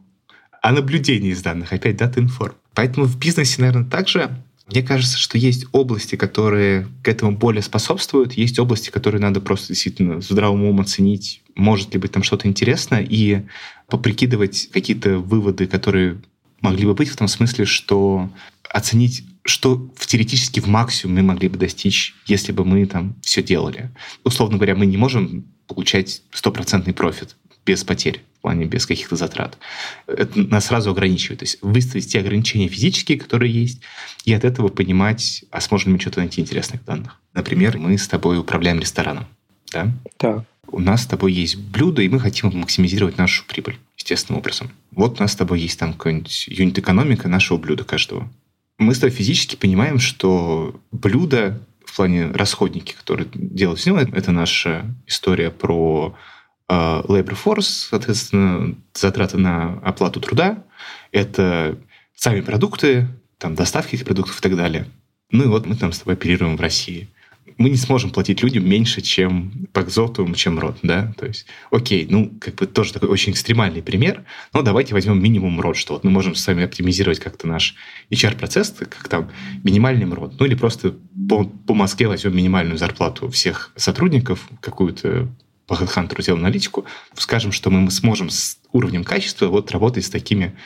[0.62, 2.54] а наблюдение из данных, опять дата информ.
[2.74, 4.31] Поэтому в бизнесе, наверное, также
[4.68, 9.68] мне кажется, что есть области, которые к этому более способствуют, есть области, которые надо просто
[9.68, 13.42] действительно здравым умом оценить, может ли быть там что-то интересное, и
[13.88, 16.20] поприкидывать какие-то выводы, которые
[16.61, 18.31] могли бы быть в том смысле, что
[18.68, 23.42] оценить, что в теоретически в максимум мы могли бы достичь, если бы мы там все
[23.42, 23.90] делали.
[24.22, 27.37] Условно говоря, мы не можем получать стопроцентный профит
[27.68, 29.59] без потерь, в плане без каких-то затрат.
[30.07, 31.40] Это нас сразу ограничивает.
[31.40, 33.83] То есть выставить те ограничения физические, которые есть,
[34.24, 37.20] и от этого понимать, а сможем ли мы что-то найти интересных данных.
[37.35, 39.26] Например, мы с тобой управляем рестораном.
[39.70, 39.92] Да?
[40.18, 40.46] Да.
[40.66, 44.70] У нас с тобой есть блюдо, и мы хотим максимизировать нашу прибыль естественным образом.
[44.92, 48.31] Вот у нас с тобой есть там какой-нибудь юнит-экономика нашего блюда каждого.
[48.78, 54.33] Мы с тобой физически понимаем, что блюдо в плане расходники, которые делают с него, это
[54.33, 56.16] наша история про
[56.68, 60.64] labor force, соответственно, затраты на оплату труда,
[61.12, 61.78] это
[62.14, 64.87] сами продукты, там, доставки этих продуктов и так далее.
[65.31, 67.09] Ну и вот мы там с тобой оперируем в России.
[67.57, 71.12] Мы не сможем платить людям меньше, чем по экзотум, чем род, да?
[71.18, 75.61] То есть, окей, ну, как бы тоже такой очень экстремальный пример, но давайте возьмем минимум
[75.61, 77.74] род, что вот мы можем с вами оптимизировать как-то наш
[78.11, 79.31] HR-процесс, как там
[79.64, 80.94] минимальный род, ну или просто
[81.28, 85.28] по, по Москве возьмем минимальную зарплату всех сотрудников, какую-то
[85.68, 90.57] по HeadHunter сделаем аналитику, скажем, что мы сможем с уровнем качества вот работать с такими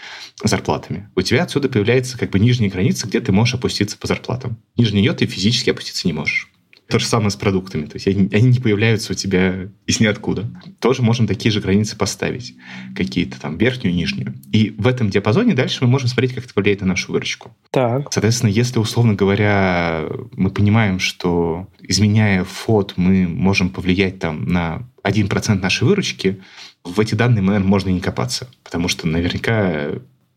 [0.42, 1.10] зарплатами.
[1.16, 4.56] У тебя отсюда появляется как бы нижняя граница, где ты можешь опуститься по зарплатам.
[4.76, 6.48] Ниже нее ты физически опуститься не можешь.
[6.92, 7.87] То же самое с продуктами.
[7.87, 10.50] То есть они, не появляются у тебя из ниоткуда.
[10.78, 12.55] Тоже можем такие же границы поставить.
[12.94, 14.35] Какие-то там верхнюю, нижнюю.
[14.52, 17.57] И в этом диапазоне дальше мы можем смотреть, как это влияет на нашу выручку.
[17.70, 18.12] Так.
[18.12, 25.55] Соответственно, если, условно говоря, мы понимаем, что изменяя фот, мы можем повлиять там на 1%
[25.55, 26.42] нашей выручки,
[26.85, 28.50] в эти данные, наверное, можно и не копаться.
[28.62, 29.92] Потому что наверняка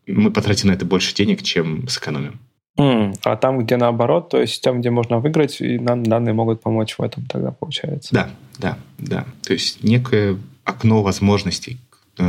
[0.06, 2.40] мы потратим на это больше денег, чем сэкономим.
[2.78, 6.60] Mm, а там, где наоборот, то есть там, где можно выиграть, и нам данные могут
[6.60, 8.14] помочь в этом тогда, получается.
[8.14, 9.24] Да, да, да.
[9.42, 11.78] То есть некое окно возможностей,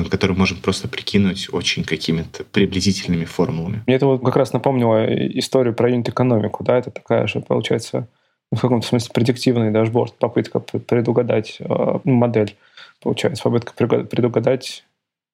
[0.09, 3.83] которое можем просто прикинуть очень какими-то приблизительными формулами.
[3.87, 5.05] Мне это вот как раз напомнило
[5.37, 8.07] историю про юнит-экономику, да, это такая же, получается,
[8.51, 12.55] в каком-то смысле предиктивный дашборд, попытка предугадать э, модель,
[13.01, 14.85] получается, попытка предугадать,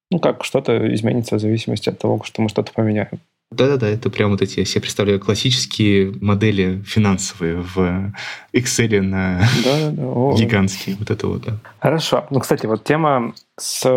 [0.10, 3.19] ну, как что-то изменится в зависимости от того, что мы что-то поменяем.
[3.51, 8.12] Да-да-да, это прям вот эти, я себе представляю, классические модели финансовые в
[8.51, 10.36] Excel на да, да, да.
[10.36, 10.95] гигантские.
[10.97, 11.58] Вот это вот, да.
[11.79, 12.25] Хорошо.
[12.32, 13.88] Ну, кстати, вот тема с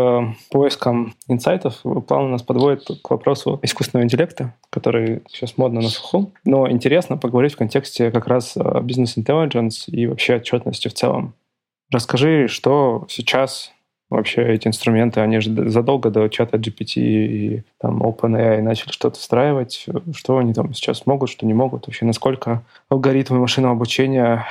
[0.50, 6.34] поиском инсайтов плавно нас подводит к вопросу искусственного интеллекта, который сейчас модно на слуху.
[6.44, 11.32] Но интересно поговорить в контексте как раз бизнес-интеллигенс и вообще отчетности в целом.
[11.90, 13.72] Расскажи, что сейчас
[14.08, 19.86] Вообще эти инструменты, они же задолго до чата GPT и там OpenAI начали что-то встраивать.
[20.14, 21.86] Что они там сейчас могут, что не могут?
[21.86, 24.46] Вообще насколько алгоритмы машинного обучения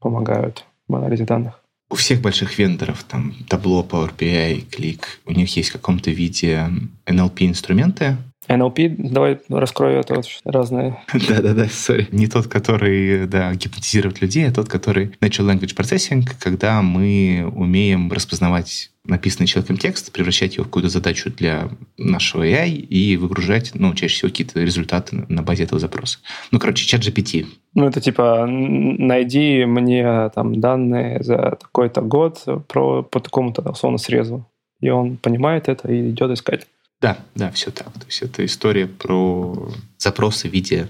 [0.00, 1.60] помогают в анализе данных?
[1.90, 6.68] у всех больших вендоров, там, Tableau, Power BI, Click, у них есть в каком-то виде
[7.06, 8.16] NLP-инструменты,
[8.48, 11.02] NLP, давай раскрою это вот разные.
[11.28, 12.08] Да-да-да, сори.
[12.12, 18.12] Не тот, который, да, гипнотизирует людей, а тот, который Natural Language Processing, когда мы умеем
[18.12, 23.94] распознавать написанный человеком текст, превращать его в какую-то задачу для нашего AI и выгружать, ну,
[23.94, 26.18] чаще всего какие-то результаты на базе этого запроса.
[26.50, 27.46] Ну, короче, чат GPT.
[27.74, 34.46] Ну, это типа, найди мне там данные за такой-то год про, по такому-то условно срезу.
[34.80, 36.66] И он понимает это и идет искать.
[37.00, 37.92] Да, да, все так.
[37.92, 40.88] То есть это история про запросы в виде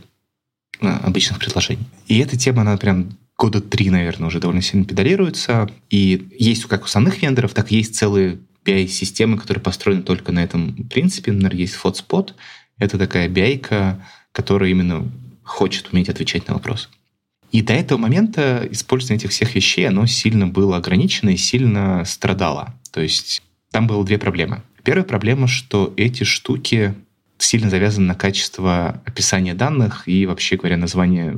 [0.80, 1.86] а, обычных предложений.
[2.06, 5.70] И эта тема, она прям года три, наверное, уже довольно сильно педалируется.
[5.90, 10.42] И есть как у самих вендоров, так и есть целые BI-системы, которые построены только на
[10.42, 11.32] этом принципе.
[11.32, 12.32] Например, есть Hotspot.
[12.78, 13.96] Это такая BI,
[14.32, 15.10] которая именно
[15.42, 16.88] хочет уметь отвечать на вопросы.
[17.52, 22.74] И до этого момента использование этих всех вещей, оно сильно было ограничено и сильно страдало.
[22.90, 24.62] То есть там было две проблемы.
[24.82, 26.94] Первая проблема, что эти штуки
[27.44, 31.36] сильно завязаны на качество описания данных и, вообще говоря, название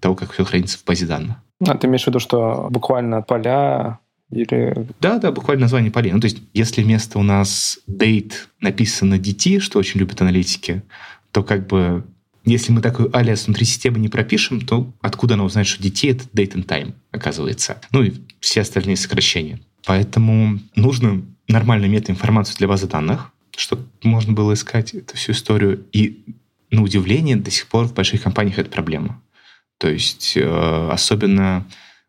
[0.00, 1.36] того, как все хранится в базе данных.
[1.66, 3.98] А ты имеешь в виду, что буквально поля
[4.30, 4.74] или...
[5.00, 6.12] Да, да, буквально название полей.
[6.12, 10.82] Ну, то есть, если вместо у нас date написано DT, что очень любят аналитики,
[11.30, 12.04] то как бы
[12.44, 16.24] если мы такой алиас внутри системы не пропишем, то откуда она узнает, что DT— это
[16.32, 17.80] date and time, оказывается.
[17.90, 19.60] Ну и все остальные сокращения.
[19.84, 25.86] Поэтому нужно нормальную метаинформацию для базы данных, чтобы можно было искать эту всю историю.
[25.92, 26.24] И
[26.70, 29.22] на удивление до сих пор в больших компаниях это проблема.
[29.78, 31.66] То есть э, особенно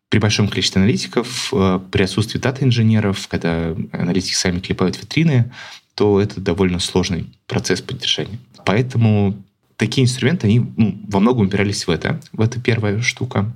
[0.10, 5.52] при большом количестве аналитиков, э, при отсутствии дата-инженеров, когда аналитики сами клепают витрины,
[5.96, 8.40] то это довольно сложный процесс поддержания.
[8.66, 9.44] Поэтому
[9.78, 12.20] такие инструменты, они ну, во многом упирались в это.
[12.34, 13.56] В это первая штука.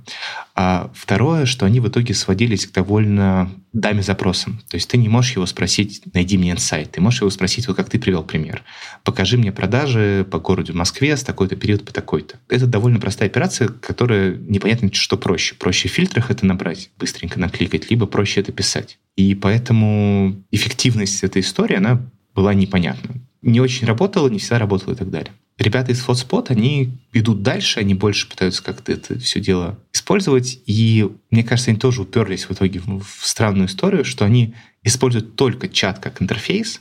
[0.54, 4.60] А второе, что они в итоге сводились к довольно даме запросам.
[4.68, 6.92] То есть ты не можешь его спросить, найди мне инсайт.
[6.92, 8.62] Ты можешь его спросить, вот как ты привел пример.
[9.02, 12.36] Покажи мне продажи по городу Москве с такой-то период по такой-то.
[12.48, 15.56] Это довольно простая операция, которая непонятно, что проще.
[15.56, 18.98] Проще в фильтрах это набрать, быстренько накликать, либо проще это писать.
[19.16, 22.00] И поэтому эффективность этой истории, она
[22.34, 23.16] была непонятна.
[23.42, 27.80] Не очень работала, не всегда работала и так далее ребята из Hotspot, они идут дальше,
[27.80, 30.60] они больше пытаются как-то это все дело использовать.
[30.66, 35.68] И мне кажется, они тоже уперлись в итоге в странную историю, что они используют только
[35.68, 36.80] чат как интерфейс,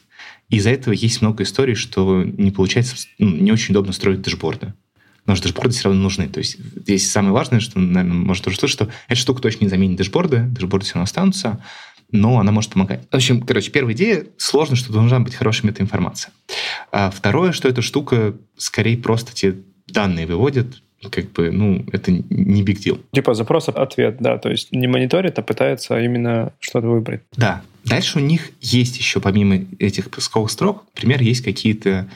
[0.49, 4.73] и из-за этого есть много историй, что не получается, ну, не очень удобно строить дэшборды.
[5.25, 6.27] Но же дэшборды все равно нужны.
[6.27, 9.69] То есть здесь самое важное, что, наверное, может тоже слышать, что эта штука точно не
[9.69, 11.63] заменит дэшборды, дэшборды все равно останутся,
[12.11, 13.07] но она может помогать.
[13.11, 16.31] В общем, короче, первая идея— сложно, что должна быть хорошая метаинформация.
[16.91, 19.55] А второе, что эта штука скорее просто те
[19.87, 23.01] данные выводит, как бы, ну, это не big deal.
[23.11, 27.21] Типа запрос-ответ, да, то есть не мониторит, а пытается именно что-то выбрать.
[27.35, 27.63] Да.
[27.83, 32.07] Дальше у них есть еще, помимо этих поисковых строк, например, есть какие-то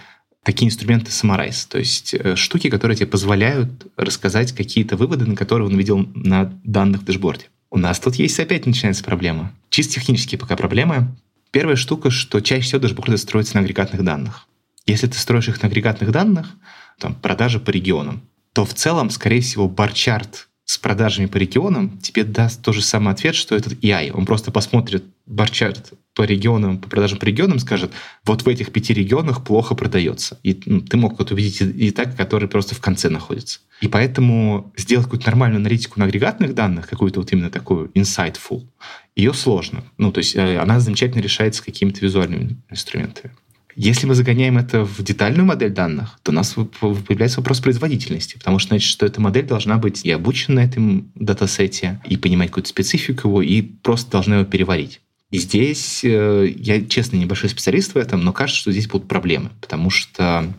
[0.43, 5.67] такие инструменты Summarize, то есть э, штуки, которые тебе позволяют рассказать какие-то выводы, на которые
[5.67, 7.45] он увидел на данных в дэшборде.
[7.75, 9.51] У нас тут есть опять начинается проблема.
[9.69, 11.13] Чисто технические пока проблемы.
[11.51, 14.47] Первая штука, что чаще всего дашборды строятся на агрегатных данных.
[14.85, 16.55] Если ты строишь их на агрегатных данных,
[16.99, 18.21] там, продажи по регионам,
[18.53, 23.13] то в целом, скорее всего, барчарт с продажами по регионам тебе даст тот же самый
[23.13, 24.11] ответ, что этот EI.
[24.11, 27.91] Он просто посмотрит барчарт по регионам, по продажам по регионам, скажет,
[28.25, 30.39] вот в этих пяти регионах плохо продается.
[30.41, 33.59] И ну, ты мог вот увидеть и, и так, который просто в конце находится.
[33.81, 38.67] И поэтому сделать какую-то нормальную аналитику на агрегатных данных, какую-то вот именно такую insightful,
[39.15, 39.83] ее сложно.
[39.97, 43.35] Ну, то есть э, она замечательно решается какими-то визуальными инструментами.
[43.75, 48.57] Если мы загоняем это в детальную модель данных, то у нас появляется вопрос производительности, потому
[48.57, 52.69] что значит, что эта модель должна быть и обучена на этом датасете, и понимать какую-то
[52.69, 55.01] специфику его, и просто должна его переварить.
[55.29, 59.49] И здесь э, я, честно, небольшой специалист в этом, но кажется, что здесь будут проблемы,
[59.59, 60.53] потому что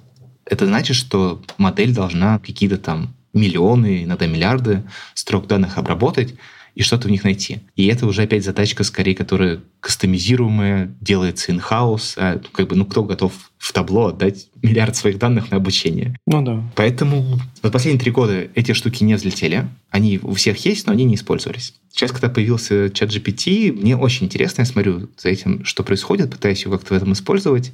[0.45, 4.83] это значит, что модель должна какие-то там миллионы, иногда миллиарды
[5.15, 6.35] строк данных обработать,
[6.77, 7.61] и что-то в них найти.
[7.75, 12.13] И это уже опять задачка, скорее, которая кастомизируемая, делается in-house.
[12.19, 16.19] А, как бы, ну, кто готов в табло отдать миллиард своих данных на обучение?
[16.27, 16.63] Ну да.
[16.77, 19.67] Поэтому за последние три года эти штуки не взлетели.
[19.91, 21.73] Они у всех есть, но они не использовались.
[21.91, 26.63] Сейчас, когда появился чат GPT, мне очень интересно, я смотрю за этим, что происходит, пытаюсь
[26.63, 27.73] его как-то в этом использовать.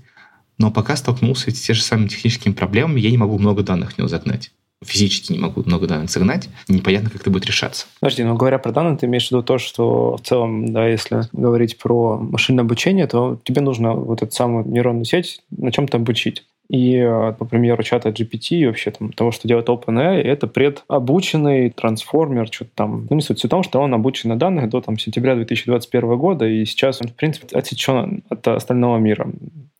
[0.59, 3.99] Но пока столкнулся с те же самыми техническими проблемами, я не могу много данных в
[3.99, 4.53] него загнать
[4.85, 7.87] физически не могу много данных загнать, непонятно, как это будет решаться.
[8.01, 11.23] Подожди, но говоря про данные, ты имеешь в виду то, что в целом, да, если
[11.33, 16.45] говорить про машинное обучение, то тебе нужно вот эту самую нейронную сеть на чем-то обучить.
[16.69, 17.03] И,
[17.39, 22.71] по примеру чата GPT и вообще там, того, что делает OpenAI, это предобученный трансформер, что-то
[22.75, 23.07] там.
[23.11, 23.41] Ну, не суть.
[23.41, 27.03] Суть в том, что он обучен на данных до там, сентября 2021 года, и сейчас
[27.03, 29.29] он, в принципе, отсечен от остального мира.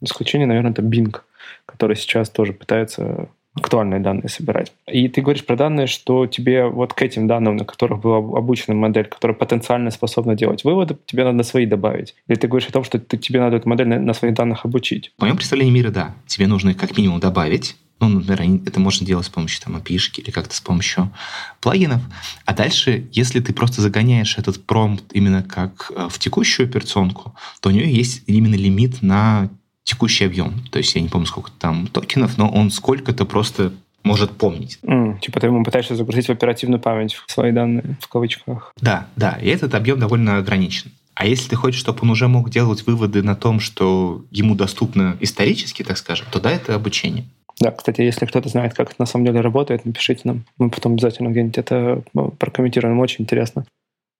[0.03, 1.17] Исключение, наверное, это Bing,
[1.65, 4.73] который сейчас тоже пытается актуальные данные собирать.
[4.87, 8.75] И ты говоришь про данные, что тебе вот к этим данным, на которых была обучена
[8.75, 12.15] модель, которая потенциально способна делать выводы, тебе надо свои добавить.
[12.29, 14.65] Или ты говоришь о том, что ты, тебе надо эту модель на, на своих данных
[14.65, 15.13] обучить?
[15.19, 16.15] В моем представлении мира, да.
[16.27, 19.99] Тебе нужно их как минимум добавить, ну, например, это можно делать с помощью там, API
[20.17, 21.13] или как-то с помощью
[21.61, 22.03] плагинов.
[22.45, 27.69] А дальше, если ты просто загоняешь этот промпт именно как э, в текущую операционку, то
[27.69, 29.51] у нее есть именно лимит на
[29.85, 30.65] текущий объем.
[30.71, 33.73] То есть я не помню, сколько там токенов, но он сколько-то просто
[34.05, 34.79] может помнить.
[34.83, 38.73] Mm, типа ты ему пытаешься загрузить в оперативную память свои данные, в кавычках.
[38.81, 40.91] Да, да, и этот объем довольно ограничен.
[41.15, 45.17] А если ты хочешь, чтобы он уже мог делать выводы на том, что ему доступно
[45.21, 47.25] исторически, так скажем, то да, это обучение.
[47.61, 50.45] Да, кстати, если кто-то знает, как это на самом деле работает, напишите нам.
[50.59, 52.99] Мы потом обязательно где-нибудь это ну, прокомментируем.
[52.99, 53.67] Очень интересно.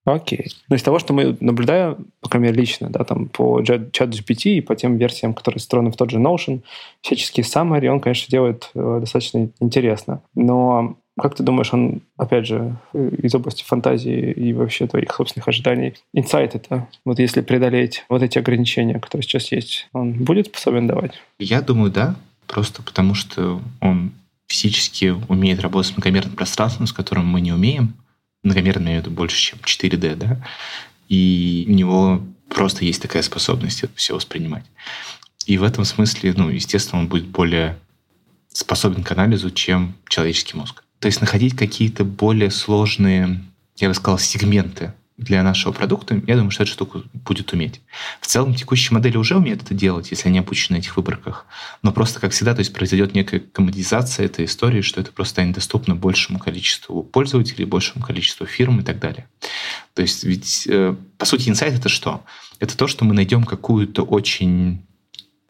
[0.05, 0.51] Окей.
[0.69, 4.61] Но из того, что мы наблюдаем, по крайней мере, лично, да, там по ChatGPT и
[4.61, 6.61] по тем версиям, которые встроены в тот же Notion,
[7.01, 10.21] всяческие summary он, конечно, делает э, достаточно интересно.
[10.35, 15.93] Но как ты думаешь, он, опять же, из области фантазии и вообще твоих собственных ожиданий,
[16.13, 21.13] инсайт это, вот если преодолеть вот эти ограничения, которые сейчас есть, он будет способен давать?
[21.39, 22.15] Я думаю, да,
[22.47, 24.11] просто потому что он
[24.47, 27.93] физически умеет работать с многомерным пространством, с которым мы не умеем
[28.43, 30.45] многомерно это больше, чем 4D, да,
[31.09, 34.65] и у него просто есть такая способность это все воспринимать.
[35.45, 37.77] И в этом смысле, ну, естественно, он будет более
[38.47, 40.83] способен к анализу, чем человеческий мозг.
[40.99, 43.43] То есть находить какие-то более сложные,
[43.75, 47.81] я бы сказал, сегменты для нашего продукта, я думаю, что эта штука будет уметь.
[48.19, 51.45] В целом, текущие модели уже умеют это делать, если они обучены на этих выборках.
[51.83, 55.55] Но просто, как всегда, то есть произойдет некая коммодизация этой истории, что это просто станет
[55.55, 59.27] доступно большему количеству пользователей, большему количеству фирм и так далее.
[59.93, 62.23] То есть ведь, э, по сути, инсайт— это что?
[62.59, 64.83] Это то, что мы найдем какую-то очень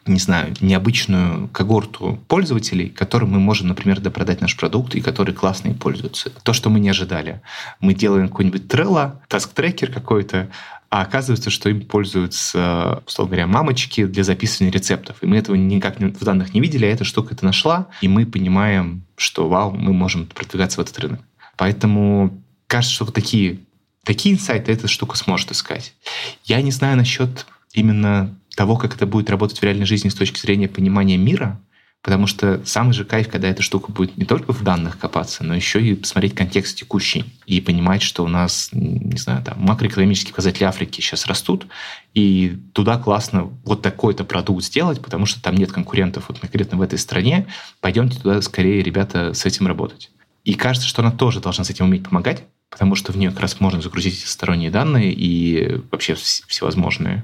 [0.06, 5.70] не знаю, необычную когорту пользователей, которым мы можем, например, допродать наш продукт и которые классно
[5.70, 6.30] им пользуются.
[6.44, 7.42] То, что мы не ожидали.
[7.80, 10.50] Мы делаем какой-нибудь Trello, таск-трекер какой-то,
[10.90, 15.18] а оказывается, что им пользуются, условно говоря, мамочки для записывания рецептов.
[15.22, 18.26] И мы этого никак в данных не видели, а эта штука это нашла, и мы
[18.28, 21.22] понимаем, что вау, мы можем продвигаться в этот рынок.
[21.58, 23.62] Поэтому кажется, что вот такие,
[24.04, 25.96] такие инсайты эта штука сможет искать.
[26.44, 30.40] Я не знаю насчет именно того, как это будет работать в реальной жизни с точки
[30.40, 31.60] зрения понимания мира,
[32.04, 35.56] потому что самый же кайф, когда эта штука будет не только в данных копаться, но
[35.56, 40.66] еще и посмотреть контекст текущий и понимать, что у нас, не знаю, там макроэкономические показатели
[40.66, 41.66] Африки сейчас растут,
[42.14, 46.82] и туда классно вот такой-то продукт сделать, потому что там нет конкурентов вот конкретно в
[46.82, 47.48] этой стране,
[47.80, 50.12] пойдемте туда скорее, ребята, с этим работать.
[50.44, 53.40] И кажется, что она тоже должна с этим уметь помогать, потому что в нее как
[53.40, 57.24] раз можно загрузить сторонние данные и вообще всевозможные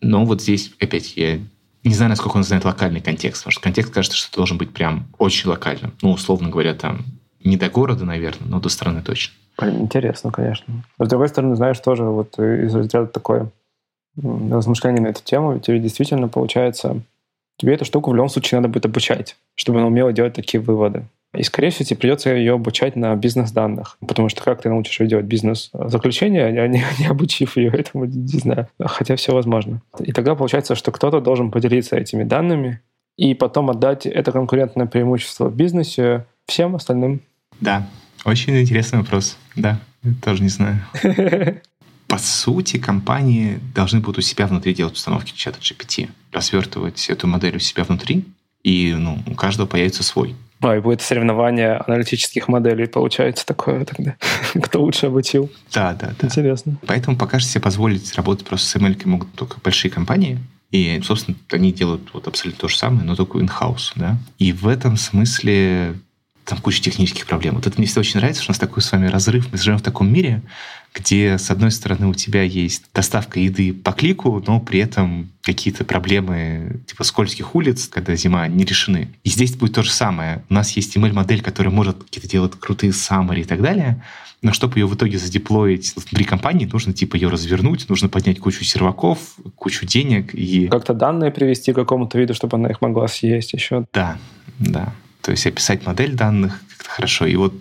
[0.00, 1.38] но вот здесь опять я
[1.82, 5.06] не знаю, насколько он знает локальный контекст, потому что контекст кажется, что должен быть прям
[5.18, 5.92] очень локальным.
[6.02, 7.04] Ну, условно говоря, там
[7.42, 9.34] не до города, наверное, но до страны точно.
[9.62, 10.84] Интересно, конечно.
[10.98, 13.50] с другой стороны, знаешь, тоже вот из разряда такое
[14.16, 17.00] размышление на эту тему, тебе действительно получается,
[17.56, 21.04] тебе эту штуку в любом случае надо будет обучать, чтобы она умела делать такие выводы.
[21.34, 23.98] И, скорее всего, тебе придется ее обучать на бизнес-данных.
[24.06, 28.38] Потому что как ты научишь ее делать бизнес-заключение, а не, не обучив ее этому, не
[28.38, 28.68] знаю.
[28.80, 29.80] Хотя все возможно.
[30.00, 32.80] И тогда получается, что кто-то должен поделиться этими данными
[33.16, 37.20] и потом отдать это конкурентное преимущество в бизнесе всем остальным.
[37.60, 37.86] Да,
[38.24, 39.36] очень интересный вопрос.
[39.54, 39.78] Да,
[40.22, 40.80] тоже не знаю.
[42.08, 47.56] По сути, компании должны будут у себя внутри делать установки чата GPT, развертывать эту модель
[47.56, 48.24] у себя внутри,
[48.64, 50.34] и ну, у каждого появится свой.
[50.62, 54.16] А, и будет соревнование аналитических моделей, получается такое тогда.
[54.62, 55.50] Кто лучше обучил.
[55.72, 56.26] Да, да, да.
[56.26, 56.76] Интересно.
[56.86, 60.38] Поэтому пока что себе позволить работать просто с ML могут только большие компании.
[60.70, 64.18] И, собственно, они делают вот абсолютно то же самое, но только in-house, да.
[64.38, 65.94] И в этом смысле
[66.50, 67.54] там куча технических проблем.
[67.54, 69.50] Вот это мне всегда очень нравится, что у нас такой с вами разрыв.
[69.52, 70.42] Мы живем в таком мире,
[70.92, 75.84] где, с одной стороны, у тебя есть доставка еды по клику, но при этом какие-то
[75.84, 79.08] проблемы типа скользких улиц, когда зима, не решены.
[79.22, 80.42] И здесь будет то же самое.
[80.50, 84.02] У нас есть ML-модель, которая может какие-то делать крутые summary и так далее,
[84.42, 88.64] но чтобы ее в итоге задеплоить внутри компании, нужно типа ее развернуть, нужно поднять кучу
[88.64, 89.18] серваков,
[89.54, 90.66] кучу денег и...
[90.66, 93.84] Как-то данные привести к какому-то виду, чтобы она их могла съесть еще.
[93.92, 94.18] Да,
[94.58, 94.92] да.
[95.22, 97.26] То есть описать модель данных как-то хорошо.
[97.26, 97.54] И вот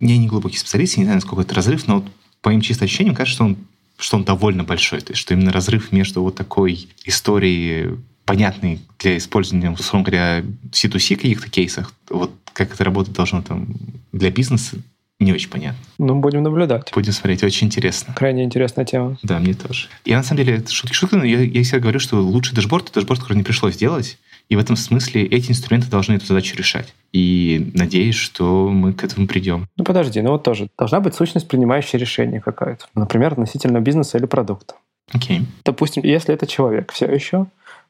[0.00, 2.04] я не глубокий специалист, я не знаю, насколько это разрыв, но вот
[2.42, 3.56] по моим чисто ощущениям кажется, что он,
[3.98, 5.00] что он довольно большой.
[5.00, 11.16] То есть что именно разрыв между вот такой историей понятный для использования, условно говоря, C2C
[11.16, 11.92] каких-то кейсах.
[12.10, 13.68] Вот как это работать должно там
[14.12, 14.76] для бизнеса,
[15.18, 15.78] не очень понятно.
[15.98, 16.90] Ну, будем наблюдать.
[16.94, 18.14] Будем смотреть, очень интересно.
[18.14, 19.16] Крайне интересная тема.
[19.22, 19.88] Да, мне тоже.
[20.04, 23.00] Я на самом деле, шутки шутки, но я, я всегда говорю, что лучший дашборд— это
[23.00, 24.18] дашборд, который не пришлось делать.
[24.48, 26.94] И в этом смысле эти инструменты должны эту задачу решать.
[27.12, 29.68] И надеюсь, что мы к этому придем.
[29.76, 30.68] Ну подожди, ну вот тоже.
[30.78, 32.86] Должна быть сущность, принимающая решение какая-то.
[32.94, 34.74] Например, относительно бизнеса или продукта.
[35.12, 35.38] Окей.
[35.38, 35.44] Okay.
[35.64, 37.46] Допустим, если это человек все еще,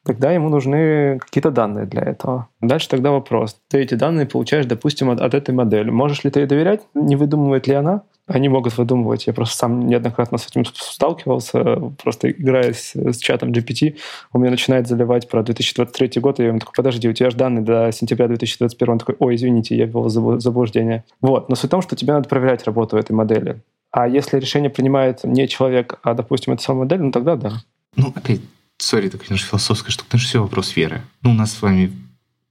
[0.07, 2.47] тогда ему нужны какие-то данные для этого.
[2.61, 3.57] Дальше тогда вопрос.
[3.67, 5.89] Ты эти данные получаешь, допустим, от, от этой модели.
[5.89, 6.81] Можешь ли ты ей доверять?
[6.93, 8.03] Не выдумывает ли она?
[8.25, 9.27] Они могут выдумывать.
[9.27, 13.97] Я просто сам неоднократно с этим сталкивался, просто играя с, с чатом GPT,
[14.31, 17.37] он меня начинает заливать про 2023 год, и я ему такой, подожди, у тебя же
[17.37, 18.91] данные до сентября 2021.
[18.93, 21.03] Он такой, ой, извините, я ввел заблуждение.
[21.21, 21.49] Вот.
[21.49, 23.61] Но суть в том, что тебе надо проверять работу этой модели.
[23.91, 27.51] А если решение принимает не человек, а, допустим, эта самая модель, ну тогда да.
[27.95, 28.41] Ну, опять,
[28.77, 31.01] сори, это, конечно, философская штука, это же все вопрос веры.
[31.21, 31.91] Ну, у нас с вами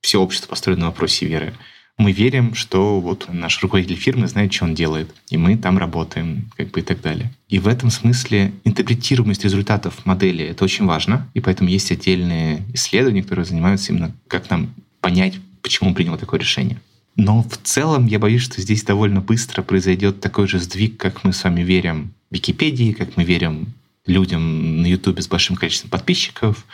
[0.01, 1.55] все общество построено на вопросе веры
[1.99, 6.51] мы верим, что вот наш руководитель фирмы знает, что он делает, и мы там работаем,
[6.57, 7.33] как бы и так далее.
[7.49, 13.23] И в этом смысле интерпретируемость результатов модели— это очень важно, и поэтому есть отдельные исследования,
[13.23, 16.81] которые занимаются именно как нам понять, почему он принял такое решение.
[17.17, 21.33] Но в целом я боюсь, что здесь довольно быстро произойдет такой же сдвиг, как мы
[21.33, 23.73] с вами верим Википедии, как мы верим
[24.07, 26.65] людям на Ютубе с большим количеством подписчиков,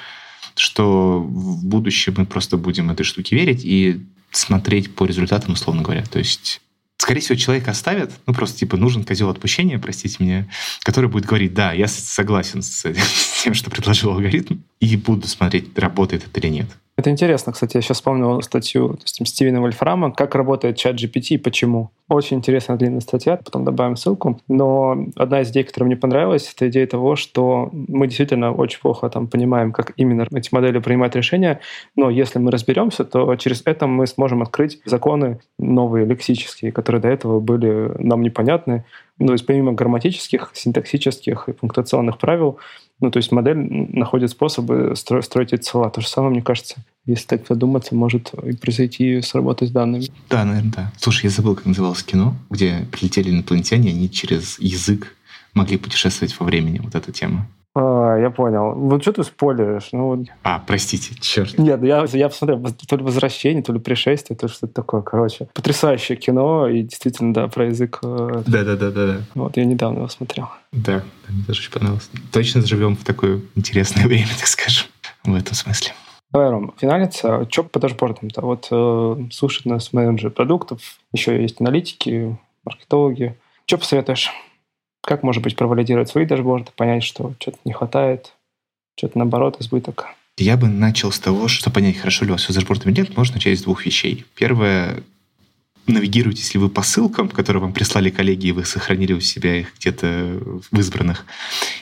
[0.54, 6.04] что в будущем мы просто будем этой штуке верить, и смотреть по результатам, условно говоря.
[6.04, 6.60] То есть
[7.02, 10.48] скорее всего, человека оставят, ну, просто, типа, нужен козел отпущения, простите меня,
[10.82, 15.76] который будет говорить, да, я согласен с, с тем, что предложил алгоритм, и буду смотреть,
[15.76, 16.68] работает это или нет.
[17.02, 21.36] Это интересно, кстати, я сейчас вспомнил статью допустим, Стивена Вольфрама «Как работает чат GPT и
[21.36, 21.90] почему».
[22.08, 24.38] Очень интересная длинная статья, потом добавим ссылку.
[24.46, 29.10] Но одна из идей, которая мне понравилась, это идея того, что мы действительно очень плохо
[29.10, 31.58] там понимаем, как именно эти модели принимают решения,
[31.96, 37.08] но если мы разберемся, то через это мы сможем открыть законы новые, лексические, которые до
[37.08, 38.84] этого были нам непонятны.
[39.18, 42.58] Ну, то есть помимо грамматических, синтаксических и пунктуационных правил,
[43.02, 45.90] ну, то есть модель находит способы стро- строить эти слова.
[45.90, 50.06] То же самое, мне кажется, если так задуматься, может и произойти с работой с данными.
[50.30, 50.92] Да, наверное, да.
[50.98, 55.16] Слушай, я забыл, как называлось кино, где прилетели инопланетяне, они через язык
[55.52, 56.78] могли путешествовать во времени.
[56.78, 57.48] Вот эта тема.
[57.74, 58.74] А, я понял.
[58.74, 59.88] Вот что ты спойлеришь?
[59.92, 61.56] Ну, а, простите, черт.
[61.58, 65.48] Нет, я, я посмотрел то ли «Возвращение», то ли «Пришествие», то ли что-то такое, короче.
[65.54, 68.00] Потрясающее кино, и действительно, да, про язык.
[68.02, 69.22] Э, Да-да-да-да.
[69.34, 70.48] Вот, я недавно его смотрел.
[70.72, 72.10] Да, мне тоже очень понравилось.
[72.30, 74.88] Точно живем в такое интересное время, так скажем,
[75.24, 75.92] в этом смысле.
[76.30, 77.46] Давай, Ром, финалится.
[77.50, 78.40] Что по дашбордам-то?
[78.42, 80.80] Вот э, слушает нас менеджер продуктов,
[81.12, 83.36] еще есть аналитики, маркетологи.
[83.66, 84.30] Что посоветуешь?
[85.02, 88.32] Как, может быть, провалидировать свои дашборды, понять, что что-то не хватает,
[88.96, 90.06] что-то наоборот, избыток?
[90.38, 93.16] Я бы начал с того, что понять, хорошо ли у вас все с дашбордами нет,
[93.16, 94.24] можно начать с двух вещей.
[94.34, 95.02] Первое,
[95.86, 99.74] навигируетесь ли вы по ссылкам, которые вам прислали коллеги, и вы сохранили у себя их
[99.78, 100.40] где-то
[100.70, 101.26] в избранных,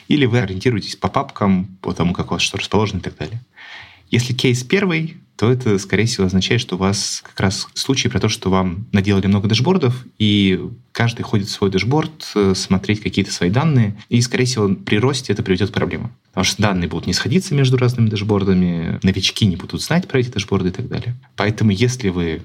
[0.07, 3.41] или вы ориентируетесь по папкам, по тому, как у вас что расположено и так далее.
[4.09, 8.19] Если кейс первый, то это, скорее всего, означает, что у вас как раз случай про
[8.19, 13.31] то, что вам наделали много дашбордов, и каждый ходит в свой дашборд, э, смотреть какие-то
[13.31, 16.11] свои данные, и, скорее всего, при росте это приведет к проблемам.
[16.27, 20.29] Потому что данные будут не сходиться между разными дашбордами, новички не будут знать про эти
[20.29, 21.15] дашборды и так далее.
[21.35, 22.43] Поэтому, если вы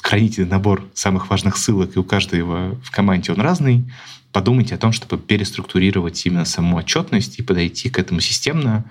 [0.00, 3.90] храните набор самых важных ссылок, и у каждого в команде он разный,
[4.30, 8.84] подумайте о том, чтобы переструктурировать именно саму отчетность и подойти к этому системно,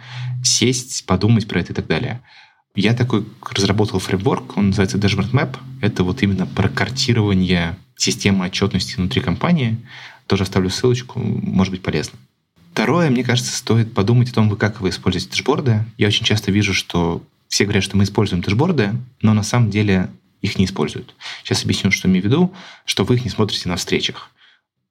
[0.44, 2.22] сесть, подумать про это и так далее.
[2.76, 5.58] Я такой разработал фреймворк, он называется Dashboard Map.
[5.82, 9.78] Это вот именно про картирование системы отчетности внутри компании.
[10.28, 12.20] Тоже оставлю ссылочку, может быть полезно.
[12.74, 15.86] Второе, мне кажется, стоит подумать о том, как вы используете дэшборды.
[15.98, 20.10] Я очень часто вижу, что все говорят, что мы используем дэшборды, но на самом деле
[20.42, 21.16] их не используют.
[21.44, 22.54] Сейчас объясню, что имею в виду,
[22.84, 24.30] что вы их не смотрите на встречах.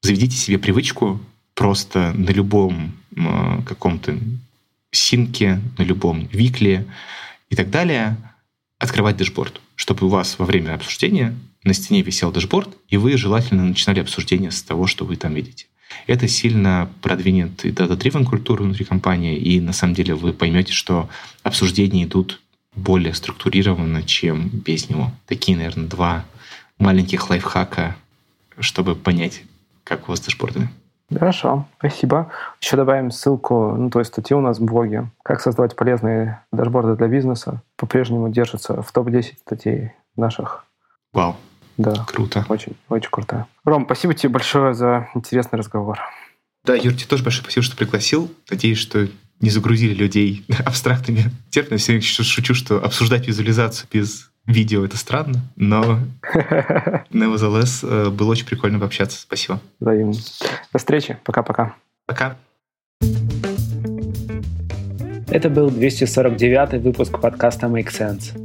[0.01, 1.21] Заведите себе привычку
[1.55, 4.19] просто на любом э, каком-то
[4.91, 6.87] sync е, на любом weekly
[7.49, 8.17] и так далее,
[8.79, 11.35] открывать дэшборд, чтобы у вас во время обсуждения
[11.65, 15.67] на стене висел дэшборд, и вы желательно начинали обсуждение с того, что вы там видите.
[16.07, 21.09] Это сильно продвинет и data-driven культуру внутри компании, и на самом деле вы поймете, что
[21.43, 22.41] обсуждения идут
[22.75, 25.13] более структурированно, чем без него.
[25.27, 26.25] Такие, наверное, два
[26.79, 27.97] маленьких лайфхака,
[28.59, 29.43] чтобы понять,
[29.85, 30.71] как у вас с.
[31.13, 32.31] Хорошо, спасибо.
[32.61, 35.11] Еще добавим ссылку на твою статью у нас в блоге.
[35.23, 37.63] Как создавать полезные дашборды для бизнеса.
[37.77, 40.65] По-прежнему держится в топ-10 статей наших.
[41.13, 41.37] Вау.
[41.77, 42.05] Да.
[42.07, 42.45] Круто.
[42.49, 43.47] Очень, очень круто.
[43.65, 46.01] Ром, спасибо тебе большое за интересный разговор.
[46.65, 48.33] Да, Юр, тебе тоже большое спасибо, что пригласил.
[48.49, 49.07] Надеюсь, что
[49.41, 51.81] не загрузили людей абстрактными терминами.
[51.93, 56.01] Я шучу, что обсуждать визуализацию без видео это странно, но
[57.11, 59.21] nevertheless э, было очень прикольно пообщаться.
[59.21, 59.61] Спасибо.
[59.81, 60.15] Взаимно.
[60.73, 61.19] До встречи.
[61.25, 61.75] Пока-пока.
[62.07, 62.37] Пока.
[65.29, 68.39] Это был 249 выпуск подкаста Make Sense.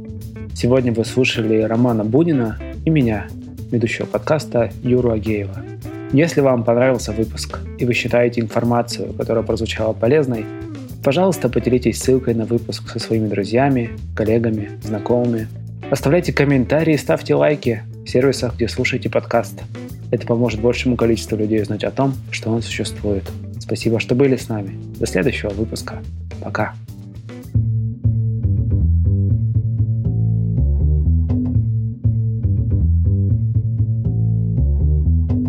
[0.54, 3.28] Сегодня вы слушали Романа Бунина и меня,
[3.70, 5.64] ведущего подкаста Юру Агеева.
[6.12, 10.44] Если вам понравился выпуск и вы считаете информацию, которая прозвучала полезной,
[11.04, 15.46] пожалуйста, поделитесь ссылкой на выпуск со своими друзьями, коллегами, знакомыми.
[15.90, 19.60] Оставляйте комментарии, ставьте лайки в сервисах, где слушаете подкаст.
[20.12, 23.24] Это поможет большему количеству людей узнать о том, что он существует.
[23.58, 24.78] Спасибо, что были с нами.
[25.00, 26.00] До следующего выпуска.
[26.40, 26.74] Пока.